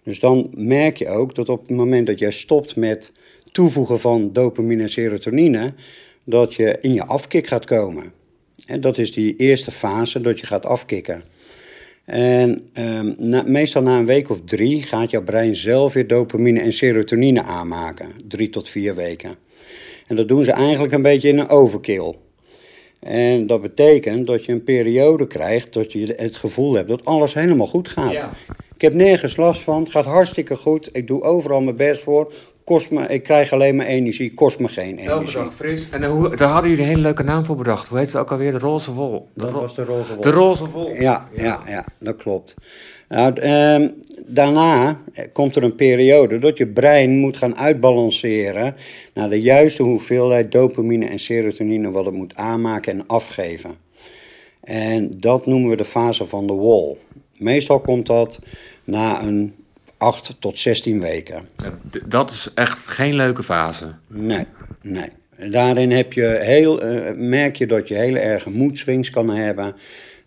Dus 0.03 0.19
dan 0.19 0.49
merk 0.55 0.97
je 0.97 1.09
ook 1.09 1.35
dat 1.35 1.49
op 1.49 1.61
het 1.67 1.77
moment 1.77 2.07
dat 2.07 2.19
jij 2.19 2.31
stopt 2.31 2.75
met 2.75 3.11
toevoegen 3.51 3.99
van 3.99 4.33
dopamine 4.33 4.81
en 4.81 4.89
serotonine, 4.89 5.73
dat 6.23 6.53
je 6.53 6.77
in 6.81 6.93
je 6.93 7.05
afkik 7.05 7.47
gaat 7.47 7.65
komen. 7.65 8.13
En 8.65 8.81
dat 8.81 8.97
is 8.97 9.11
die 9.11 9.35
eerste 9.35 9.71
fase 9.71 10.21
dat 10.21 10.39
je 10.39 10.45
gaat 10.45 10.65
afkicken. 10.65 11.23
En 12.05 12.69
ehm, 12.73 13.13
na- 13.17 13.43
meestal 13.45 13.81
na 13.81 13.97
een 13.97 14.05
week 14.05 14.29
of 14.29 14.41
drie 14.45 14.83
gaat 14.83 15.09
jouw 15.09 15.23
brein 15.23 15.55
zelf 15.55 15.93
weer 15.93 16.07
dopamine 16.07 16.59
en 16.59 16.73
serotonine 16.73 17.43
aanmaken. 17.43 18.07
Drie 18.27 18.49
tot 18.49 18.69
vier 18.69 18.95
weken. 18.95 19.35
En 20.07 20.15
dat 20.15 20.27
doen 20.27 20.43
ze 20.43 20.51
eigenlijk 20.51 20.93
een 20.93 21.01
beetje 21.01 21.27
in 21.27 21.39
een 21.39 21.49
overkill. 21.49 22.13
En 22.99 23.47
dat 23.47 23.61
betekent 23.61 24.27
dat 24.27 24.45
je 24.45 24.51
een 24.51 24.63
periode 24.63 25.27
krijgt 25.27 25.73
dat 25.73 25.91
je 25.91 26.13
het 26.17 26.35
gevoel 26.35 26.73
hebt 26.73 26.89
dat 26.89 27.05
alles 27.05 27.33
helemaal 27.33 27.67
goed 27.67 27.89
gaat. 27.89 28.11
Ja. 28.11 28.31
heb 28.77 28.93
nergens 28.93 29.35
last 29.35 29.61
van. 29.61 29.79
Het 29.79 29.91
gaat 29.91 30.05
hartstikke 30.05 30.55
goed. 30.55 30.89
Ik 30.91 31.07
doe 31.07 31.21
overal 31.21 31.61
mijn 31.61 31.75
best 31.75 32.03
voor. 32.03 32.33
Kost 32.63 32.91
me, 32.91 33.07
ik 33.07 33.23
krijg 33.23 33.51
alleen 33.51 33.75
maar 33.75 33.85
energie. 33.85 34.33
Kost 34.33 34.59
me 34.59 34.67
geen 34.67 34.99
Elke 34.99 35.13
energie. 35.19 35.37
dag 35.39 35.53
fris. 35.53 35.89
En 35.89 36.03
hoe, 36.05 36.35
daar 36.35 36.49
hadden 36.49 36.69
jullie 36.69 36.83
een 36.85 36.89
hele 36.89 37.01
leuke 37.01 37.23
naam 37.23 37.45
voor 37.45 37.55
bedacht. 37.55 37.87
Hoe 37.87 37.97
heet 37.97 38.07
het 38.07 38.15
ook 38.15 38.31
alweer? 38.31 38.51
De 38.51 38.57
roze 38.59 38.93
wol. 38.93 39.27
De, 39.33 39.41
Dat 39.41 39.51
ro- 39.51 39.59
was 39.59 39.75
de 39.75 39.83
roze 39.83 40.13
wol. 40.13 40.21
de 40.21 40.29
roze 40.29 40.69
wol. 40.69 40.93
Ja, 40.93 41.27
ja, 41.35 41.59
ja, 41.67 41.85
dat 41.99 42.15
klopt. 42.15 42.53
Nou, 43.09 43.39
ehm, 43.39 43.87
daarna 44.25 44.99
komt 45.33 45.55
er 45.55 45.63
een 45.63 45.75
periode 45.75 46.39
dat 46.39 46.57
je 46.57 46.67
brein 46.67 47.17
moet 47.17 47.37
gaan 47.37 47.57
uitbalanceren 47.57 48.75
naar 49.13 49.29
de 49.29 49.41
juiste 49.41 49.83
hoeveelheid 49.83 50.51
dopamine 50.51 51.05
en 51.05 51.19
serotonine 51.19 51.91
wat 51.91 52.05
het 52.05 52.13
moet 52.13 52.35
aanmaken 52.35 52.93
en 52.93 53.07
afgeven. 53.07 53.71
En 54.63 55.11
dat 55.17 55.45
noemen 55.45 55.69
we 55.69 55.75
de 55.75 55.85
fase 55.85 56.25
van 56.25 56.47
de 56.47 56.53
wall. 56.53 56.95
Meestal 57.37 57.79
komt 57.79 58.05
dat 58.05 58.39
na 58.83 59.23
een 59.23 59.53
8 60.03 60.35
tot 60.39 60.59
16 60.59 60.99
weken. 60.99 61.47
Dat 62.05 62.31
is 62.31 62.49
echt 62.53 62.79
geen 62.87 63.15
leuke 63.15 63.43
fase. 63.43 63.93
Nee, 64.07 64.45
nee. 64.81 65.09
Daarin 65.49 65.91
heb 65.91 66.13
je 66.13 66.37
heel, 66.41 66.81
eh, 66.81 67.13
merk 67.15 67.55
je 67.55 67.67
dat 67.67 67.87
je 67.87 67.93
hele 67.95 68.19
erge 68.19 68.49
moedswings 68.49 69.09
kan 69.09 69.29
hebben. 69.29 69.75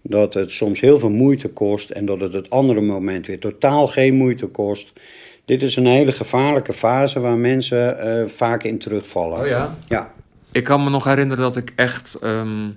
Dat 0.03 0.35
het 0.35 0.51
soms 0.51 0.81
heel 0.81 0.99
veel 0.99 1.11
moeite 1.11 1.49
kost 1.49 1.91
en 1.91 2.07
dat 2.07 2.21
het 2.21 2.33
het 2.33 2.51
andere 2.51 2.81
moment 2.81 3.27
weer 3.27 3.39
totaal 3.39 3.87
geen 3.87 4.15
moeite 4.15 4.47
kost. 4.47 4.93
Dit 5.45 5.63
is 5.63 5.77
een 5.77 5.87
hele 5.87 6.13
gevaarlijke 6.13 6.73
fase 6.73 7.21
waar 7.21 7.37
mensen 7.37 7.99
eh, 7.99 8.29
vaak 8.29 8.63
in 8.63 8.79
terugvallen. 8.79 9.41
Oh 9.41 9.47
ja? 9.47 9.77
Ja, 9.89 10.13
Ik 10.53 10.65
kan 10.65 10.85
me 10.85 10.91
nog 10.91 11.05
herinneren 11.05 11.43
dat 11.43 11.57
ik 11.57 11.73
echt... 11.77 12.15
ehm, 12.23 12.69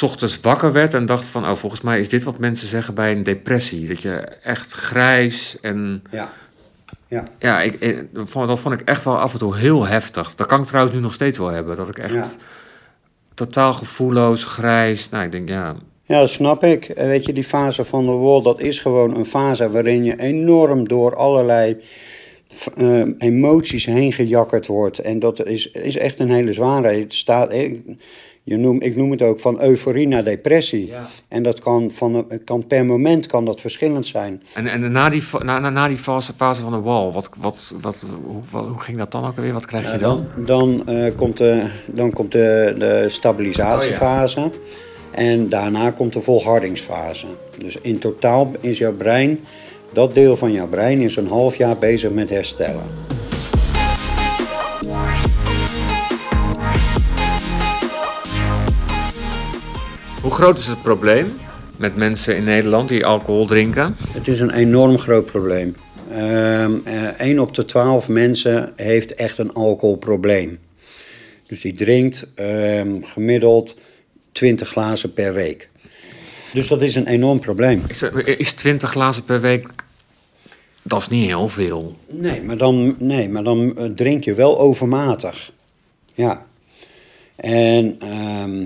ochtends 0.00 0.40
wakker 0.40 0.72
werd 0.72 0.94
en 0.94 1.06
dacht 1.06 1.28
van... 1.28 1.44
Oh, 1.48 1.54
volgens 1.54 1.80
mij 1.80 2.00
is 2.00 2.08
dit 2.08 2.22
wat 2.22 2.38
mensen 2.38 2.68
zeggen 2.68 2.94
bij 2.94 3.12
een 3.12 3.22
depressie. 3.22 3.86
Dat 3.86 4.02
je 4.02 4.10
echt 4.42 4.72
grijs 4.72 5.60
en... 5.60 6.02
ja. 6.10 6.30
Ja, 7.08 7.28
Ja, 7.38 7.60
ik, 7.60 8.04
dat 8.12 8.60
vond- 8.60 8.80
ik 8.80 8.88
echt 8.88 9.04
wel 9.04 9.18
af 9.18 9.32
en 9.32 9.38
toe 9.38 9.56
heel 9.56 9.86
heftig. 9.86 10.34
Dat 10.34 10.46
kan 10.46 10.60
ik 10.60 10.66
trouwens 10.66 10.94
nu 10.96 11.00
nog 11.02 11.12
steeds 11.12 11.38
wel 11.38 11.48
hebben. 11.48 11.76
Dat 11.76 11.88
ik 11.88 11.98
echt 11.98 12.14
Ja. 12.14 12.44
totaal 13.34 13.72
gevoelloos, 13.72 14.44
grijs... 14.44 15.08
Nou, 15.08 15.24
ik 15.24 15.32
denk, 15.32 15.48
ja... 15.48 15.76
ja, 16.04 16.20
dat 16.20 16.30
snap 16.30 16.64
ik. 16.64 16.84
Eh, 16.88 17.06
Weet 17.06 17.24
je, 17.26 17.32
die 17.32 17.44
fase 17.44 17.84
van 17.84 18.06
de 18.06 18.12
wol, 18.12 18.42
dat 18.42 18.60
is 18.60 18.78
gewoon 18.78 19.16
een 19.16 19.26
fase 19.26 19.70
waarin 19.70 20.04
je 20.04 20.20
enorm 20.20 20.88
door 20.88 21.16
allerlei 21.16 21.76
eh, 22.76 23.02
emoties 23.18 23.84
heen 23.84 24.12
gejakkerd 24.12 24.66
wordt. 24.66 24.98
En 24.98 25.18
dat 25.18 25.46
is, 25.46 25.70
is 25.70 25.96
echt 25.96 26.18
een 26.18 26.30
hele 26.30 26.52
zware. 26.52 26.88
Het 26.88 27.14
staat, 27.14 27.52
ik, 27.52 27.80
je 28.44 28.56
noem, 28.56 28.80
ik 28.80 28.96
noem 28.96 29.10
het 29.10 29.22
ook 29.22 29.40
van 29.40 29.62
euforie 29.62 30.08
naar 30.08 30.24
depressie. 30.24 30.86
Ja. 30.86 31.08
En 31.28 31.42
dat 31.42 31.58
kan, 31.60 31.90
van, 31.90 32.26
kan 32.44 32.66
per 32.66 32.86
moment 32.86 33.26
kan 33.26 33.44
dat 33.44 33.60
verschillend 33.60 34.06
zijn. 34.06 34.42
En, 34.54 34.66
en 34.66 34.92
na 34.92 35.08
die, 35.08 35.22
na, 35.44 35.58
na, 35.58 35.70
na 35.70 35.88
die 35.88 35.96
fase, 35.96 36.32
fase 36.36 36.62
van 36.62 36.72
de 36.72 36.80
wall, 36.80 37.10
wat, 37.10 37.30
wat, 37.38 37.74
wat, 37.80 38.06
hoe, 38.24 38.40
wat- 38.50 38.66
hoe 38.66 38.80
ging 38.80 38.96
dat 38.98 39.12
dan 39.12 39.26
ook 39.26 39.36
weer? 39.36 39.52
Wat 39.52 39.66
krijg 39.66 39.92
je 39.92 39.98
dan? 39.98 40.26
dan 40.46 40.86
eh, 40.88 41.12
komt, 41.16 41.36
de, 41.36 41.66
dan 41.86 42.10
komt 42.12 42.32
de, 42.32 42.74
de 42.78 43.04
stabilisatiefase. 43.08 44.50
En 45.10 45.48
daarna 45.48 45.90
komt 45.90 46.12
de 46.12 46.20
volhardingsfase. 46.20 47.26
Dus 47.58 47.76
in 47.82 47.98
totaal 47.98 48.50
is 48.60 48.78
jouw 48.78 48.92
brein, 48.92 49.40
dat 49.92 50.14
deel 50.14 50.36
van 50.36 50.52
jouw 50.52 50.66
brein, 50.66 51.00
is 51.00 51.16
een 51.16 51.26
half 51.28 51.56
jaar 51.56 51.76
bezig 51.78 52.10
met 52.10 52.30
herstellen. 52.30 52.82
Hoe 60.32 60.40
groot 60.40 60.58
is 60.58 60.66
het 60.66 60.82
probleem 60.82 61.26
met 61.76 61.96
mensen 61.96 62.36
in 62.36 62.44
Nederland 62.44 62.88
die 62.88 63.06
alcohol 63.06 63.46
drinken? 63.46 63.96
Het 64.08 64.28
is 64.28 64.40
een 64.40 64.50
enorm 64.50 64.98
groot 64.98 65.26
probleem. 65.26 65.76
Ehm 66.10 66.72
1 67.18 67.38
op 67.38 67.54
de 67.54 67.64
12 67.64 68.08
mensen 68.08 68.72
heeft 68.76 69.14
echt 69.14 69.38
een 69.38 69.52
alcoholprobleem. 69.52 70.58
Dus 71.46 71.60
die 71.60 71.72
drinkt 71.72 72.26
ehm, 72.34 73.02
gemiddeld 73.02 73.76
20 74.32 74.68
glazen 74.68 75.12
per 75.12 75.34
week. 75.34 75.68
Dus 76.52 76.68
dat 76.68 76.82
is 76.82 76.94
een 76.94 77.06
enorm 77.06 77.40
probleem. 77.40 77.82
Is, 77.86 78.02
is 78.24 78.52
20 78.52 78.90
glazen 78.90 79.24
per 79.24 79.40
week, 79.40 79.68
dat 80.82 81.00
is 81.00 81.08
niet 81.08 81.26
heel 81.26 81.48
veel. 81.48 81.96
Nee, 82.08 82.42
maar 82.42 82.56
dan, 82.56 82.96
nee, 82.98 83.28
maar 83.28 83.44
dan 83.44 83.78
eh, 83.78 83.84
drink 83.84 84.24
je 84.24 84.34
wel 84.34 84.58
overmatig. 84.58 85.52
Ja. 86.14 86.46
En 87.36 87.96
ehm, 88.00 88.64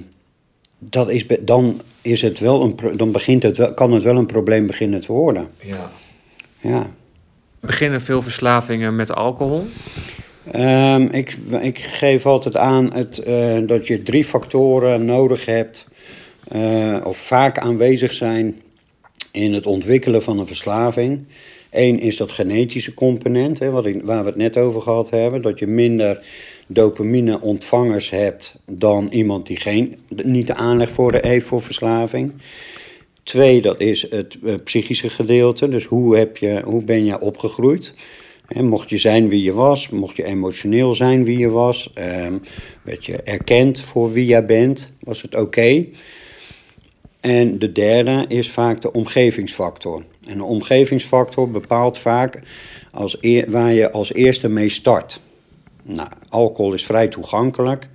dat 0.78 1.10
is, 1.10 1.26
dan, 1.40 1.80
is 2.02 2.22
het 2.22 2.38
wel 2.38 2.62
een, 2.62 2.96
dan 2.96 3.12
begint 3.12 3.42
het 3.42 3.56
wel, 3.56 3.74
kan 3.74 3.92
het 3.92 4.02
wel 4.02 4.16
een 4.16 4.26
probleem 4.26 4.66
beginnen 4.66 5.00
te 5.00 5.12
worden. 5.12 5.48
Ja. 5.62 5.92
Ja. 6.60 6.86
Beginnen 7.60 8.00
veel 8.00 8.22
verslavingen 8.22 8.96
met 8.96 9.14
alcohol? 9.14 9.64
Ehm, 10.52 11.02
ik, 11.02 11.36
ik 11.60 11.78
geef 11.78 12.26
altijd 12.26 12.56
aan 12.56 12.92
het, 12.92 13.18
eh, 13.18 13.56
dat 13.66 13.86
je 13.86 14.02
drie 14.02 14.24
factoren 14.24 15.04
nodig 15.04 15.44
hebt, 15.44 15.86
eh, 16.48 16.96
of 17.04 17.18
vaak 17.18 17.58
aanwezig 17.58 18.12
zijn 18.12 18.60
in 19.30 19.52
het 19.52 19.66
ontwikkelen 19.66 20.22
van 20.22 20.38
een 20.38 20.46
verslaving. 20.46 21.24
Eén 21.70 22.00
is 22.00 22.16
dat 22.16 22.32
genetische 22.32 22.94
component, 22.94 23.58
hè, 23.58 23.70
wat 23.70 23.86
ik, 23.86 24.02
waar 24.02 24.22
we 24.22 24.28
het 24.28 24.38
net 24.38 24.56
over 24.56 24.82
gehad 24.82 25.10
hebben, 25.10 25.42
dat 25.42 25.58
je 25.58 25.66
minder 25.66 26.24
dopamine-ontvangers 26.66 28.10
hebt 28.10 28.54
dan 28.64 29.08
iemand 29.10 29.46
die 29.46 29.56
geen, 29.56 29.96
niet 30.08 30.46
de 30.46 30.54
aanleg 30.54 30.90
voor 30.90 31.12
de, 31.12 31.18
heeft 31.22 31.46
voor 31.46 31.62
verslaving. 31.62 32.32
Twee, 33.22 33.60
dat 33.60 33.80
is 33.80 34.10
het 34.10 34.36
eh, 34.44 34.54
psychische 34.64 35.10
gedeelte. 35.10 35.68
Dus 35.68 35.84
hoe, 35.84 36.16
heb 36.16 36.36
je, 36.36 36.62
hoe 36.64 36.84
ben 36.84 37.04
je 37.04 37.20
opgegroeid? 37.20 37.94
Hè, 38.46 38.62
mocht 38.62 38.88
je 38.88 38.96
zijn 38.96 39.28
wie 39.28 39.42
je 39.42 39.52
was, 39.52 39.88
mocht 39.88 40.16
je 40.16 40.24
emotioneel 40.24 40.94
zijn 40.94 41.24
wie 41.24 41.38
je 41.38 41.48
was, 41.48 41.90
ehm, 41.94 42.32
werd 42.82 43.04
je 43.04 43.16
erkend 43.16 43.80
voor 43.80 44.12
wie 44.12 44.26
jij 44.26 44.46
bent, 44.46 44.92
was 45.00 45.22
het 45.22 45.34
oké. 45.34 45.84
En 47.20 47.58
de 47.58 47.72
derde 47.72 48.24
is 48.28 48.50
vaak 48.50 48.82
de 48.82 48.92
omgevingsfactor. 48.92 50.04
En 50.26 50.36
de 50.36 50.44
omgevingsfactor 50.44 51.50
bepaalt 51.50 51.98
vaak 51.98 52.42
als 52.92 53.16
waar 53.46 53.72
je 53.72 53.90
als 53.90 54.12
eerste 54.12 54.48
mee 54.48 54.68
start. 54.68 55.20
Nou, 55.86 56.08
alcohol 56.28 56.74
is 56.74 56.84
vrij 56.84 57.08
toegankelijk 57.08 57.88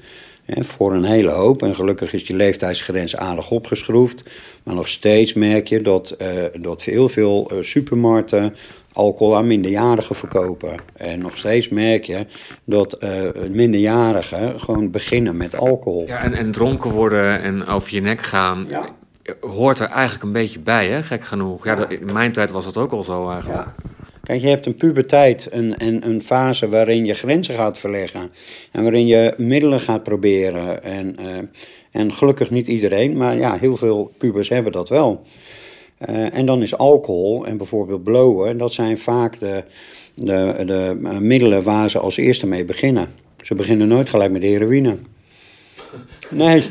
hè, 0.45 0.63
voor 0.63 0.93
een 0.93 1.03
hele 1.03 1.29
hoop. 1.31 1.61
En 1.63 1.75
gelukkig 1.75 2.13
is 2.13 2.25
die 2.25 2.35
leeftijdsgrens 2.35 3.15
aardig 3.15 3.51
opgeschroefd. 3.51 4.23
Maar 4.63 4.75
nog 4.75 4.89
steeds 4.89 5.33
merk 5.33 5.67
je 5.67 5.81
dat, 5.81 6.09
eh, 6.09 6.29
dat 6.53 6.83
heel 6.83 7.09
veel 7.09 7.49
eh, 7.49 7.57
supermarkten 7.61 8.55
alcohol 8.93 9.35
aan 9.35 9.47
minderjarigen 9.47 10.15
verkopen. 10.15 10.75
En 10.93 11.19
nog 11.19 11.37
steeds 11.37 11.69
merk 11.69 12.03
je 12.03 12.25
dat 12.63 12.93
eh, 12.93 13.09
minderjarigen 13.49 14.59
gewoon 14.59 14.91
beginnen 14.91 15.37
met 15.37 15.55
alcohol. 15.57 16.03
Ja, 16.07 16.23
en, 16.23 16.33
en 16.33 16.51
dronken 16.51 16.91
worden 16.91 17.41
en 17.41 17.65
over 17.67 17.93
je 17.93 18.01
nek 18.01 18.21
gaan, 18.21 18.65
Ja. 18.69 18.89
hoort 19.41 19.79
er 19.79 19.87
eigenlijk 19.87 20.23
een 20.23 20.31
beetje 20.31 20.59
bij, 20.59 20.87
hè? 20.87 21.03
gek 21.03 21.23
genoeg. 21.23 21.65
Ja, 21.65 21.89
in 21.89 22.13
mijn 22.13 22.31
tijd 22.31 22.51
was 22.51 22.65
dat 22.65 22.77
ook 22.77 22.91
al 22.91 23.03
zo 23.03 23.29
eigenlijk. 23.29 23.65
Ja. 23.65 23.73
Kijk, 24.23 24.41
je 24.41 24.47
hebt 24.47 24.65
een 24.65 24.75
puberteit 24.75 25.47
en 25.47 25.73
een, 25.77 26.07
een 26.07 26.21
fase 26.21 26.69
waarin 26.69 27.05
je 27.05 27.13
grenzen 27.13 27.55
gaat 27.55 27.77
verleggen. 27.77 28.31
En 28.71 28.81
waarin 28.81 29.07
je 29.07 29.33
middelen 29.37 29.79
gaat 29.79 30.03
proberen. 30.03 30.83
En, 30.83 31.17
eh, 31.17 31.25
en 31.91 32.13
gelukkig 32.13 32.49
niet 32.49 32.67
iedereen, 32.67 33.17
maar 33.17 33.37
ja, 33.37 33.57
heel 33.57 33.77
veel 33.77 34.11
pubers 34.17 34.49
hebben 34.49 34.71
dat 34.71 34.89
wel. 34.89 35.25
Eh, 35.97 36.37
en 36.37 36.45
dan 36.45 36.61
is 36.61 36.77
alcohol 36.77 37.45
en 37.45 37.57
bijvoorbeeld 37.57 38.03
blowen, 38.03 38.57
dat 38.57 38.73
zijn 38.73 38.97
vaak 38.97 39.39
de, 39.39 39.63
de, 40.15 40.63
de 40.65 40.99
eh, 41.03 41.17
middelen 41.17 41.63
waar 41.63 41.89
ze 41.89 41.99
als 41.99 42.17
eerste 42.17 42.47
mee 42.47 42.65
beginnen. 42.65 43.07
Ze 43.41 43.55
beginnen 43.55 43.87
nooit 43.87 44.09
gelijk 44.09 44.31
met 44.31 44.41
heroïne. 44.41 44.97
Nee, 46.29 46.63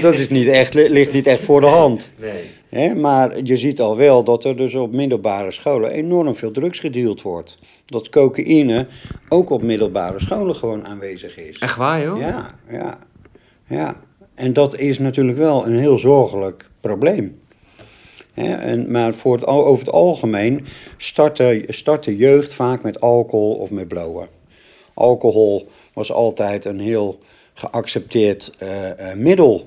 dat 0.00 0.14
is 0.14 0.28
niet 0.28 0.48
echt, 0.48 0.74
ligt 0.74 1.12
niet 1.12 1.26
echt 1.26 1.44
voor 1.44 1.60
de 1.60 1.66
hand. 1.66 2.10
Nee. 2.20 2.60
Maar 2.96 3.42
je 3.42 3.56
ziet 3.56 3.80
al 3.80 3.96
wel 3.96 4.24
dat 4.24 4.44
er 4.44 4.56
dus 4.56 4.74
op 4.74 4.92
middelbare 4.92 5.50
scholen 5.50 5.90
enorm 5.90 6.34
veel 6.34 6.50
drugs 6.50 6.78
gedeeld 6.78 7.22
wordt. 7.22 7.58
Dat 7.86 8.08
cocaïne 8.08 8.86
ook 9.28 9.50
op 9.50 9.62
middelbare 9.62 10.20
scholen 10.20 10.54
gewoon 10.54 10.86
aanwezig 10.86 11.38
is. 11.38 11.58
Echt 11.58 11.76
waar, 11.76 12.02
joh? 12.02 12.18
Ja, 12.18 12.58
ja, 12.70 12.98
ja. 13.66 13.96
En 14.34 14.52
dat 14.52 14.78
is 14.78 14.98
natuurlijk 14.98 15.38
wel 15.38 15.66
een 15.66 15.78
heel 15.78 15.98
zorgelijk 15.98 16.70
probleem. 16.80 17.40
En, 18.34 18.90
maar 18.90 19.14
voor 19.14 19.34
het, 19.34 19.46
over 19.46 19.84
het 19.84 19.94
algemeen 19.94 20.64
start 20.96 21.36
de, 21.36 21.64
start 21.68 22.04
de 22.04 22.16
jeugd 22.16 22.54
vaak 22.54 22.82
met 22.82 23.00
alcohol 23.00 23.54
of 23.54 23.70
met 23.70 23.88
blowen. 23.88 24.28
Alcohol 24.94 25.68
was 25.92 26.12
altijd 26.12 26.64
een 26.64 26.80
heel 26.80 27.18
geaccepteerd 27.54 28.52
eh, 28.58 29.10
eh, 29.10 29.16
middel. 29.16 29.66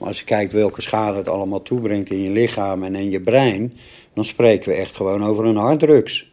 Maar 0.00 0.08
als 0.08 0.18
je 0.18 0.24
kijkt 0.24 0.52
welke 0.52 0.80
schade 0.82 1.16
het 1.16 1.28
allemaal 1.28 1.62
toebrengt 1.62 2.10
in 2.10 2.22
je 2.22 2.30
lichaam 2.30 2.82
en 2.84 2.94
in 2.94 3.10
je 3.10 3.20
brein, 3.20 3.72
dan 4.14 4.24
spreken 4.24 4.68
we 4.68 4.74
echt 4.74 4.96
gewoon 4.96 5.24
over 5.24 5.44
een 5.44 5.56
harddrugs. 5.56 6.28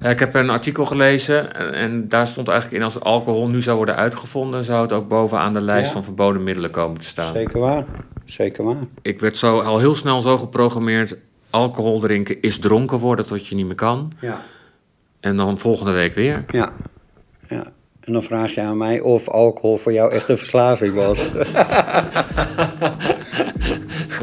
Ik 0.00 0.18
heb 0.18 0.34
een 0.34 0.50
artikel 0.50 0.84
gelezen 0.84 1.54
en, 1.54 1.72
en 1.74 2.08
daar 2.08 2.26
stond 2.26 2.48
eigenlijk 2.48 2.78
in 2.78 2.84
als 2.84 3.00
alcohol 3.00 3.48
nu 3.48 3.62
zou 3.62 3.76
worden 3.76 3.96
uitgevonden, 3.96 4.64
zou 4.64 4.82
het 4.82 4.92
ook 4.92 5.08
bovenaan 5.08 5.52
de 5.52 5.60
lijst 5.60 5.86
Ja. 5.86 5.92
van 5.92 6.04
verboden 6.04 6.44
middelen 6.44 6.70
komen 6.70 7.00
te 7.00 7.06
staan. 7.06 7.32
Zeker 7.34 7.60
waar, 7.60 7.84
zeker 8.24 8.64
waar. 8.64 8.76
Ik 9.02 9.20
werd 9.20 9.36
zo, 9.36 9.60
al 9.60 9.78
heel 9.78 9.94
snel 9.94 10.22
zo 10.22 10.38
geprogrammeerd, 10.38 11.16
alcohol 11.50 12.00
drinken 12.00 12.40
is 12.40 12.58
dronken 12.58 12.98
worden 12.98 13.26
tot 13.26 13.46
je 13.46 13.54
niet 13.54 13.66
meer 13.66 13.74
kan. 13.74 14.12
Ja. 14.20 14.40
En 15.20 15.36
dan 15.36 15.58
volgende 15.58 15.92
week 15.92 16.14
weer. 16.14 16.44
Ja. 16.50 16.72
ja. 17.48 17.72
En 18.00 18.12
dan 18.12 18.22
vraag 18.22 18.54
je 18.54 18.60
aan 18.60 18.76
mij 18.76 19.00
of 19.00 19.28
alcohol 19.28 19.76
voor 19.76 19.92
jou 19.92 20.12
echt 20.12 20.28
een 20.28 20.38
verslaving 20.38 20.94
was. 20.94 21.28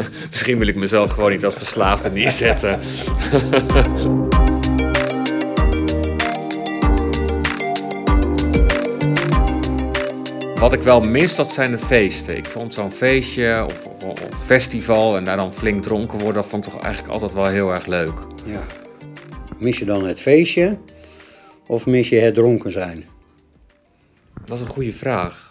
Misschien 0.29 0.57
wil 0.57 0.67
ik 0.67 0.75
mezelf 0.75 1.11
gewoon 1.11 1.31
niet 1.31 1.45
als 1.45 1.55
verslaafde 1.55 2.09
neerzetten. 2.09 2.79
Wat 10.59 10.73
ik 10.73 10.81
wel 10.81 11.01
mis, 11.01 11.35
dat 11.35 11.53
zijn 11.53 11.71
de 11.71 11.77
feesten. 11.77 12.37
Ik 12.37 12.45
vond 12.45 12.73
zo'n 12.73 12.91
feestje 12.91 13.65
of, 13.65 13.85
of, 13.85 14.03
of 14.03 14.45
festival 14.45 15.17
en 15.17 15.23
daar 15.23 15.37
dan 15.37 15.53
flink 15.53 15.83
dronken 15.83 16.19
worden, 16.19 16.41
dat 16.41 16.45
vond 16.51 16.65
ik 16.65 16.71
toch 16.71 16.81
eigenlijk 16.81 17.13
altijd 17.13 17.33
wel 17.33 17.45
heel 17.45 17.73
erg 17.73 17.85
leuk. 17.85 18.19
ja. 18.45 18.61
Mis 19.57 19.79
je 19.79 19.85
dan 19.85 20.05
het 20.05 20.19
feestje 20.19 20.77
of 21.67 21.85
mis 21.85 22.09
je 22.09 22.15
het 22.15 22.33
dronken 22.33 22.71
zijn? 22.71 23.05
Dat 24.45 24.57
is 24.57 24.63
een 24.63 24.69
goede 24.69 24.91
vraag. 24.91 25.46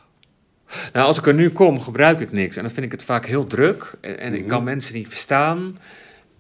Nou, 0.93 1.07
als 1.07 1.19
ik 1.19 1.27
er 1.27 1.35
nu 1.35 1.51
kom, 1.51 1.81
gebruik 1.81 2.21
ik 2.21 2.33
niks. 2.33 2.57
En 2.57 2.63
dan 2.63 2.71
vind 2.71 2.87
ik 2.87 2.93
het 2.93 3.05
vaak 3.05 3.27
heel 3.27 3.47
druk. 3.47 3.93
En, 4.01 4.19
en 4.19 4.35
ik 4.35 4.49
kan 4.49 4.65
mensen 4.65 4.95
niet 4.95 5.09
verstaan. 5.09 5.79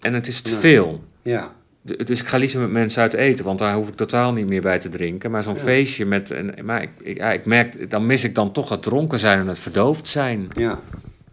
En 0.00 0.14
het 0.14 0.26
is 0.26 0.40
te 0.40 0.52
veel. 0.52 1.04
Ja. 1.22 1.52
Dus 1.82 2.20
ik 2.20 2.26
ga 2.26 2.36
liever 2.36 2.60
met 2.60 2.70
mensen 2.70 3.02
uit 3.02 3.14
eten, 3.14 3.44
want 3.44 3.58
daar 3.58 3.74
hoef 3.74 3.88
ik 3.88 3.94
totaal 3.94 4.32
niet 4.32 4.46
meer 4.46 4.60
bij 4.60 4.78
te 4.78 4.88
drinken. 4.88 5.30
Maar 5.30 5.42
zo'n 5.42 5.56
feestje 5.56 6.06
met. 6.06 6.30
Een, 6.30 6.54
maar 6.64 6.82
ik, 6.82 6.90
ik, 7.02 7.16
ja, 7.16 7.32
ik 7.32 7.44
merk, 7.44 7.90
dan 7.90 8.06
mis 8.06 8.24
ik 8.24 8.34
dan 8.34 8.52
toch 8.52 8.68
het 8.68 8.82
dronken 8.82 9.18
zijn 9.18 9.38
en 9.38 9.46
het 9.46 9.58
verdoofd 9.58 10.08
zijn. 10.08 10.48
Ja. 10.56 10.80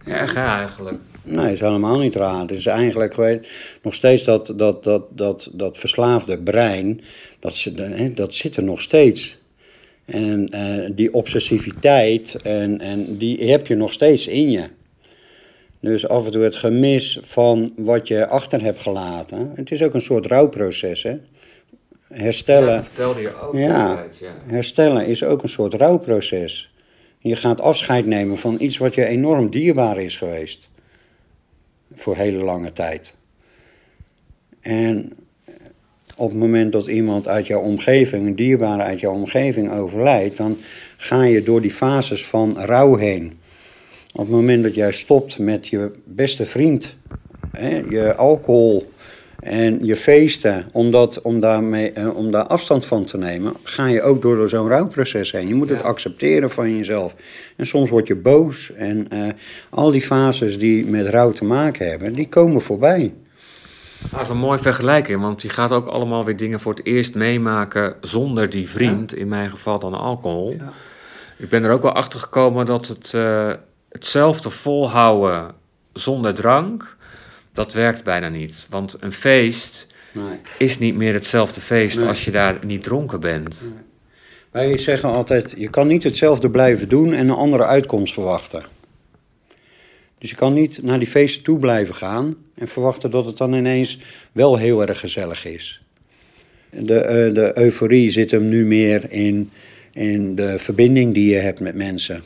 Erg 0.05 0.35
eigenlijk. 0.35 0.97
Nee, 1.23 1.53
is 1.53 1.59
helemaal 1.59 1.99
niet 1.99 2.15
raar. 2.15 2.41
Het 2.41 2.51
is 2.51 2.65
eigenlijk 2.65 3.15
weet, 3.15 3.47
nog 3.81 3.95
steeds 3.95 4.23
dat, 4.23 4.53
dat, 4.55 4.83
dat, 4.83 5.03
dat, 5.09 5.49
dat 5.53 5.77
verslaafde 5.77 6.37
brein, 6.37 7.01
dat, 7.39 7.63
hè, 7.75 8.13
dat 8.13 8.33
zit 8.33 8.55
er 8.55 8.63
nog 8.63 8.81
steeds. 8.81 9.37
En 10.05 10.49
eh, 10.49 10.89
die 10.95 11.13
obsessiviteit, 11.13 12.35
en, 12.43 12.79
en 12.79 13.17
die 13.17 13.51
heb 13.51 13.67
je 13.67 13.75
nog 13.75 13.93
steeds 13.93 14.27
in 14.27 14.51
je. 14.51 14.63
Dus 15.79 16.07
af 16.07 16.25
en 16.25 16.31
toe 16.31 16.43
het 16.43 16.55
gemis 16.55 17.19
van 17.21 17.71
wat 17.75 18.07
je 18.07 18.27
achter 18.27 18.61
hebt 18.61 18.79
gelaten. 18.79 19.51
Het 19.55 19.71
is 19.71 19.83
ook 19.83 19.93
een 19.93 20.01
soort 20.01 20.25
rouwproces, 20.25 21.03
hè. 21.03 21.17
Herstellen. 22.07 22.73
Ja, 22.73 22.83
vertelde 22.83 23.21
je 23.21 23.35
ook 23.35 23.57
Ja. 23.57 24.05
ja. 24.19 24.35
Herstellen 24.45 25.05
is 25.05 25.23
ook 25.23 25.43
een 25.43 25.49
soort 25.49 25.73
rouwproces. 25.73 26.73
Je 27.19 27.35
gaat 27.35 27.61
afscheid 27.61 28.05
nemen 28.05 28.37
van 28.37 28.55
iets 28.59 28.77
wat 28.77 28.95
je 28.95 29.05
enorm 29.05 29.49
dierbaar 29.49 29.97
is 29.97 30.15
geweest. 30.15 30.69
Voor 31.93 32.15
hele 32.15 32.43
lange 32.43 32.73
tijd. 32.73 33.15
En 34.61 35.13
op 36.17 36.29
het 36.29 36.39
moment 36.39 36.71
dat 36.71 36.87
iemand 36.87 37.27
uit 37.27 37.47
jouw 37.47 37.61
omgeving, 37.61 38.27
een 38.27 38.35
dierbare 38.35 38.81
uit 38.81 38.99
jouw 38.99 39.13
omgeving 39.13 39.71
overlijdt, 39.71 40.37
dan 40.37 40.57
ga 40.97 41.23
je 41.23 41.43
door 41.43 41.61
die 41.61 41.71
fases 41.71 42.25
van 42.25 42.57
rouw 42.57 42.95
heen. 42.95 43.33
Op 44.13 44.19
het 44.19 44.29
moment 44.29 44.63
dat 44.63 44.75
jij 44.75 44.91
stopt 44.91 45.39
met 45.39 45.67
je 45.67 45.91
beste 46.03 46.45
vriend, 46.45 46.95
hè, 47.51 47.83
je 47.89 48.15
alcohol 48.15 48.91
en 49.43 49.85
je 49.85 49.95
feesten, 49.95 50.65
om, 50.71 50.91
dat, 50.91 51.21
om, 51.21 51.39
daarmee, 51.39 51.91
eh, 51.91 52.17
om 52.17 52.31
daar 52.31 52.47
afstand 52.47 52.85
van 52.85 53.03
te 53.03 53.17
nemen, 53.17 53.53
ga 53.63 53.87
je 53.87 54.01
ook 54.01 54.21
door, 54.21 54.35
door 54.35 54.49
zo'n 54.49 54.67
rouwproces 54.67 55.31
heen. 55.31 55.47
Je 55.47 55.53
moet 55.53 55.69
het 55.69 55.83
accepteren 55.83 56.49
van 56.49 56.77
jezelf. 56.77 57.15
En 57.55 57.67
soms 57.67 57.89
word 57.89 58.07
je 58.07 58.15
boos. 58.15 58.71
En 58.75 59.05
eh, 59.09 59.27
al 59.69 59.91
die 59.91 60.01
fases 60.01 60.57
die 60.57 60.85
met 60.85 61.07
rouw 61.07 61.31
te 61.31 61.45
maken 61.45 61.89
hebben, 61.89 62.13
die 62.13 62.29
komen 62.29 62.61
voorbij. 62.61 63.13
Dat 64.11 64.21
is 64.21 64.29
een 64.29 64.37
mooie 64.37 64.59
vergelijking, 64.59 65.21
want 65.21 65.41
je 65.41 65.49
gaat 65.49 65.71
ook 65.71 65.87
allemaal 65.87 66.25
weer 66.25 66.37
dingen 66.37 66.59
voor 66.59 66.73
het 66.73 66.85
eerst 66.85 67.15
meemaken 67.15 67.95
zonder 68.01 68.49
die 68.49 68.69
vriend, 68.69 69.15
in 69.15 69.27
mijn 69.27 69.49
geval 69.49 69.79
dan 69.79 69.93
alcohol. 69.93 70.57
Ik 71.37 71.49
ben 71.49 71.63
er 71.63 71.71
ook 71.71 71.81
wel 71.81 71.93
achter 71.93 72.19
gekomen 72.19 72.65
dat 72.65 72.87
het, 72.87 73.13
eh, 73.13 73.51
hetzelfde 73.89 74.49
volhouden 74.49 75.51
zonder 75.93 76.33
drank, 76.33 76.95
dat 77.53 77.73
werkt 77.73 78.03
bijna 78.03 78.27
niet. 78.27 78.67
Want 78.69 78.97
een 78.99 79.11
feest 79.11 79.87
Nee. 80.11 80.39
is 80.57 80.79
niet 80.79 80.95
meer 80.95 81.13
hetzelfde 81.13 81.61
feest 81.61 81.97
Nee. 81.99 82.07
als 82.07 82.25
je 82.25 82.31
daar 82.31 82.57
niet 82.65 82.83
dronken 82.83 83.19
bent. 83.19 83.75
Wij 84.51 84.77
zeggen 84.77 85.09
altijd, 85.09 85.53
je 85.57 85.69
kan 85.69 85.87
niet 85.87 86.03
hetzelfde 86.03 86.49
blijven 86.49 86.89
doen 86.89 87.13
en 87.13 87.29
een 87.29 87.35
andere 87.35 87.63
uitkomst 87.65 88.13
verwachten. 88.13 88.63
Dus 90.23 90.31
je 90.31 90.37
kan 90.37 90.53
niet 90.53 90.79
naar 90.83 90.99
die 90.99 91.07
feesten 91.07 91.43
toe 91.43 91.59
blijven 91.59 91.95
gaan 91.95 92.35
en 92.55 92.67
verwachten 92.67 93.11
dat 93.11 93.25
het 93.25 93.37
dan 93.37 93.53
ineens 93.53 93.99
wel 94.31 94.57
heel 94.57 94.87
erg 94.87 94.99
gezellig 94.99 95.45
is. 95.45 95.81
De, 96.69 96.95
eh, 96.99 97.33
de 97.33 97.51
euforie 97.55 98.11
zit 98.11 98.31
hem 98.31 98.49
nu 98.49 98.65
meer 98.65 99.05
in, 99.11 99.49
in 99.93 100.35
de 100.35 100.59
verbinding 100.59 101.13
die 101.13 101.29
je 101.29 101.39
hebt 101.39 101.59
met 101.59 101.75
mensen. 101.75 102.23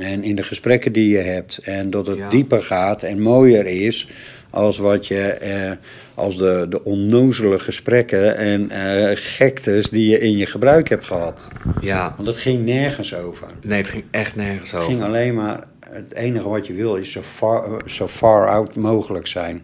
En 0.00 0.22
in 0.22 0.34
de 0.36 0.42
gesprekken 0.42 0.92
die 0.92 1.08
je 1.08 1.18
hebt. 1.18 1.58
En 1.58 1.90
dat 1.90 2.06
het 2.06 2.18
Ja. 2.18 2.28
dieper 2.28 2.62
gaat 2.62 3.02
en 3.02 3.20
mooier 3.20 3.66
is 3.66 4.08
als 4.50 4.78
wat 4.78 5.06
je, 5.06 5.20
eh, 5.22 5.70
als 6.14 6.36
de, 6.36 6.66
de 6.68 6.84
onnozele 6.84 7.58
gesprekken 7.58 8.36
en 8.36 8.70
eh, 8.70 9.10
gektes 9.14 9.88
die 9.88 10.08
je 10.10 10.18
in 10.18 10.36
je 10.36 10.46
gebruik 10.46 10.88
hebt 10.88 11.04
gehad. 11.04 11.48
Ja, 11.80 12.12
Want 12.16 12.28
het 12.28 12.36
ging 12.36 12.64
nergens 12.64 13.14
over. 13.14 13.46
nee, 13.62 13.78
het 13.78 13.88
ging 13.88 14.04
echt 14.10 14.36
nergens 14.36 14.70
Het 14.70 14.82
ging 14.82 14.94
over. 14.96 15.06
alleen 15.08 15.34
maar, 15.34 15.66
het 15.92 16.14
enige 16.14 16.48
wat 16.48 16.66
je 16.66 16.72
wil 16.72 16.96
is 16.96 17.12
zo 17.12 17.22
far, 17.22 17.82
zo 17.86 18.08
far 18.08 18.48
out 18.48 18.76
mogelijk 18.76 19.26
zijn. 19.26 19.62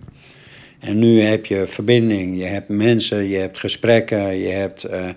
En 0.78 0.98
nu 0.98 1.20
heb 1.20 1.46
je 1.46 1.66
verbinding, 1.66 2.38
je 2.38 2.44
hebt 2.44 2.68
mensen, 2.68 3.28
je 3.28 3.36
hebt 3.36 3.58
gesprekken, 3.58 4.36
je 4.36 4.48
hebt 4.48 4.84
eh, 4.84 5.08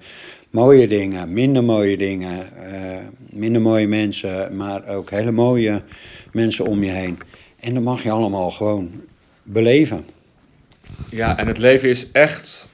mooie 0.49 0.87
dingen, 0.87 1.33
minder 1.33 1.63
mooie 1.63 1.97
dingen, 1.97 2.65
eh, 2.71 2.97
minder 3.29 3.61
mooie 3.61 3.87
mensen, 3.87 4.55
maar 4.55 4.87
ook 4.87 5.09
hele 5.09 5.31
mooie 5.31 5.81
mensen 6.31 6.65
om 6.65 6.83
je 6.83 6.91
heen. 6.91 7.19
En 7.59 7.73
dat 7.73 7.83
mag 7.83 8.03
je 8.03 8.11
allemaal 8.11 8.51
gewoon 8.51 9.01
beleven. 9.43 10.05
Ja, 11.09 11.37
en 11.37 11.47
het 11.47 11.57
leven 11.57 11.89
is 11.89 12.11
echt 12.11 12.69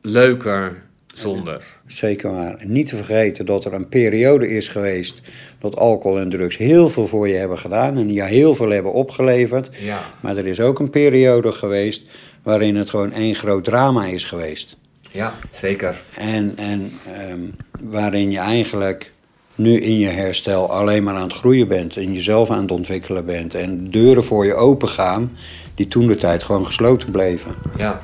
leuker 0.00 0.82
zonder. 1.18 1.64
Zeker 1.86 2.32
waar. 2.32 2.56
En 2.56 2.72
niet 2.72 2.86
te 2.86 2.96
vergeten 2.96 3.46
dat 3.46 3.64
er 3.64 3.72
een 3.72 3.88
periode 3.88 4.48
is 4.48 4.68
geweest 4.68 5.20
dat 5.58 5.76
alcohol 5.76 6.18
en 6.18 6.30
drugs 6.30 6.56
heel 6.56 6.88
veel 6.88 7.06
voor 7.06 7.28
je 7.28 7.34
hebben 7.34 7.58
gedaan 7.58 7.96
en 7.96 8.12
je 8.12 8.22
heel 8.22 8.54
veel 8.54 8.70
hebben 8.70 8.92
opgeleverd. 8.92 9.70
Ja. 9.78 10.00
Maar 10.20 10.36
er 10.36 10.46
is 10.46 10.60
ook 10.60 10.78
een 10.78 10.90
periode 10.90 11.52
geweest 11.52 12.02
waarin 12.42 12.76
het 12.76 12.90
gewoon 12.90 13.12
één 13.12 13.34
groot 13.34 13.64
drama 13.64 14.04
is 14.04 14.24
geweest. 14.24 14.76
Ja, 15.10 15.34
zeker. 15.50 15.94
En, 16.18 16.52
en 16.56 16.92
ehm, 17.16 17.40
waarin 17.82 18.30
je 18.30 18.38
eigenlijk 18.38 19.12
nu 19.54 19.80
in 19.80 19.98
je 19.98 20.08
herstel 20.08 20.70
alleen 20.70 21.02
maar 21.02 21.14
aan 21.14 21.22
het 21.22 21.36
groeien 21.36 21.68
bent 21.68 21.96
en 21.96 22.12
jezelf 22.12 22.50
aan 22.50 22.62
het 22.62 22.70
ontwikkelen 22.70 23.24
bent. 23.24 23.54
En 23.54 23.90
deuren 23.90 24.24
voor 24.24 24.46
je 24.46 24.54
open 24.54 24.88
gaan 24.88 25.32
die 25.74 25.88
toen 25.88 26.06
de 26.06 26.16
tijd 26.16 26.42
gewoon 26.42 26.66
gesloten 26.66 27.10
bleven. 27.10 27.54
Ja. 27.76 28.02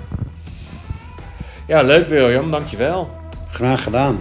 Ja, 1.70 1.83
leuk 1.83 2.06
William, 2.06 2.50
dankjewel. 2.50 3.11
Graag 3.50 3.83
gedaan. 3.83 4.18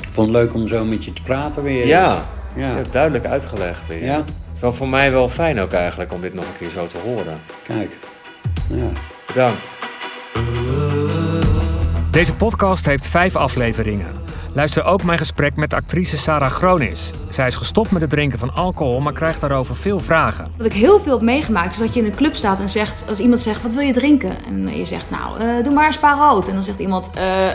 Ik 0.00 0.08
vond 0.12 0.26
het 0.26 0.36
leuk 0.36 0.54
om 0.54 0.68
zo 0.68 0.84
met 0.84 1.04
je 1.04 1.12
te 1.12 1.22
praten 1.22 1.62
weer. 1.62 1.86
Ja, 1.86 2.22
Ja. 2.54 2.68
je 2.68 2.74
hebt 2.74 2.92
duidelijk 2.92 3.26
uitgelegd 3.26 3.88
weer. 3.88 4.04
Ja, 4.04 4.24
Wel 4.60 4.72
voor 4.72 4.88
mij 4.88 5.12
wel 5.12 5.28
fijn 5.28 5.60
ook 5.60 5.72
eigenlijk 5.72 6.12
om 6.12 6.20
dit 6.20 6.34
nog 6.34 6.44
een 6.44 6.56
keer 6.58 6.68
zo 6.70 6.86
te 6.86 6.98
horen. 6.98 7.40
kijk. 7.62 7.96
Ja. 8.68 8.86
Bedankt. 9.26 9.68
Deze 12.10 12.34
podcast 12.34 12.86
heeft 12.86 13.06
vijf 13.06 13.36
afleveringen. 13.36 14.06
Luister 14.54 14.84
ook 14.84 15.02
mijn 15.02 15.18
gesprek 15.18 15.56
met 15.56 15.74
actrice 15.74 16.16
Sarah 16.16 16.50
Gronis. 16.50 17.12
Zij 17.28 17.46
is 17.46 17.56
gestopt 17.56 17.90
met 17.90 18.00
het 18.00 18.10
drinken 18.10 18.38
van 18.38 18.54
alcohol, 18.54 19.00
maar 19.00 19.12
krijgt 19.12 19.40
daarover 19.40 19.76
veel 19.76 20.00
vragen. 20.00 20.52
Wat 20.56 20.66
ik 20.66 20.72
heel 20.72 21.00
veel 21.00 21.12
heb 21.12 21.22
meegemaakt 21.22 21.72
is 21.72 21.78
dat 21.78 21.94
je 21.94 22.00
in 22.00 22.06
een 22.06 22.14
club 22.14 22.36
staat 22.36 22.60
en 22.60 22.68
zegt, 22.68 23.08
als 23.08 23.20
iemand 23.20 23.40
zegt, 23.40 23.62
wat 23.62 23.72
wil 23.72 23.82
je 23.82 23.92
drinken? 23.92 24.44
En 24.46 24.76
je 24.76 24.84
zegt, 24.84 25.10
nou, 25.10 25.38
eh, 25.38 25.64
doe 25.64 25.72
maar 25.72 25.86
een 25.86 25.92
spa 25.92 26.14
rood. 26.14 26.48
En 26.48 26.54
dan 26.54 26.62
zegt 26.62 26.78
iemand, 26.78 27.10
eh, 27.14 27.48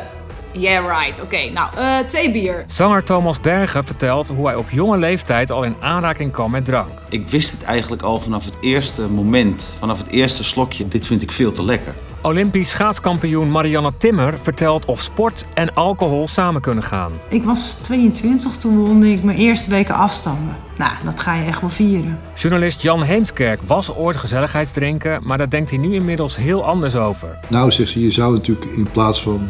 yeah 0.51 0.99
right, 0.99 1.21
oké, 1.21 1.49
nou, 1.49 1.69
eh, 1.77 1.97
twee 2.07 2.31
bier. 2.31 2.63
Zanger 2.67 3.03
Thomas 3.03 3.39
Bergen 3.39 3.83
vertelt 3.83 4.29
hoe 4.29 4.45
hij 4.45 4.55
op 4.55 4.69
jonge 4.69 4.97
leeftijd 4.97 5.51
al 5.51 5.63
in 5.63 5.75
aanraking 5.79 6.31
kwam 6.31 6.51
met 6.51 6.65
drank. 6.65 6.89
Ik 7.09 7.27
wist 7.27 7.51
het 7.51 7.63
eigenlijk 7.63 8.01
al 8.01 8.19
vanaf 8.19 8.45
het 8.45 8.57
eerste 8.61 9.01
moment, 9.01 9.75
vanaf 9.79 9.97
het 9.97 10.07
eerste 10.07 10.43
slokje. 10.43 10.87
Dit 10.87 11.07
vind 11.07 11.21
ik 11.21 11.31
veel 11.31 11.51
te 11.51 11.63
lekker. 11.63 11.93
Olympisch 12.21 12.69
schaatskampioen 12.69 13.51
Marianne 13.51 13.91
Timmer 13.97 14.33
vertelt 14.41 14.85
of 14.85 15.01
sport 15.01 15.45
en 15.53 15.73
alcohol 15.73 16.27
samen 16.27 16.61
kunnen 16.61 16.83
gaan. 16.83 17.11
Ik 17.29 17.43
was 17.43 17.73
22, 17.73 18.57
toen 18.57 18.77
won 18.85 19.03
ik 19.03 19.23
mijn 19.23 19.37
eerste 19.37 19.69
weken 19.69 19.95
afstanden. 19.95 20.55
Nou, 20.77 20.91
dat 21.05 21.19
ga 21.19 21.35
je 21.35 21.45
echt 21.45 21.61
wel 21.61 21.69
vieren. 21.69 22.19
Journalist 22.35 22.81
Jan 22.81 23.01
Heemskerk 23.03 23.59
was 23.65 23.95
ooit 23.95 24.17
gezelligheidsdrinken, 24.17 25.19
maar 25.23 25.37
daar 25.37 25.49
denkt 25.49 25.69
hij 25.69 25.79
nu 25.79 25.93
inmiddels 25.93 26.37
heel 26.37 26.65
anders 26.65 26.95
over. 26.95 27.39
Nou, 27.47 27.71
zegt 27.71 27.89
ze, 27.89 28.01
je 28.01 28.11
zou 28.11 28.33
natuurlijk 28.33 28.71
in 28.71 28.87
plaats 28.91 29.21
van 29.21 29.49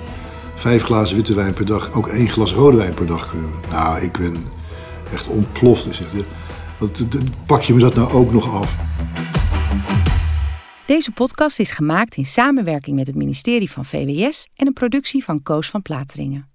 vijf 0.56 0.84
glazen 0.84 1.16
witte 1.16 1.34
wijn 1.36 1.54
per 1.54 1.66
dag 1.66 1.92
ook 1.94 2.08
één 2.08 2.30
glas 2.30 2.54
rode 2.54 2.78
wijn 2.78 2.94
per 2.94 3.08
dag 3.08 3.30
kunnen. 3.30 3.50
Nou, 3.72 4.00
ik 4.02 4.18
ben 4.18 4.46
echt 5.14 5.28
ontploft. 5.28 5.84
Zegt 5.92 6.12
hij. 6.12 6.26
Wat, 6.78 6.94
d- 6.96 7.46
pak 7.46 7.62
je 7.62 7.74
me 7.74 7.80
dat 7.80 7.96
nou 7.96 8.12
ook 8.14 8.32
nog 8.34 8.54
af? 8.54 8.78
Deze 10.90 11.12
podcast 11.12 11.60
is 11.60 11.72
gemaakt 11.72 12.16
in 12.16 12.26
samenwerking 12.26 12.96
met 12.96 13.08
het 13.08 13.16
ministerie 13.16 13.72
van 13.72 13.86
VWS 13.86 14.48
en 14.56 14.68
een 14.68 14.74
productie 14.74 15.24
van 15.24 15.42
Koos 15.42 15.70
van 15.70 15.82
Plateringen. 15.82 16.50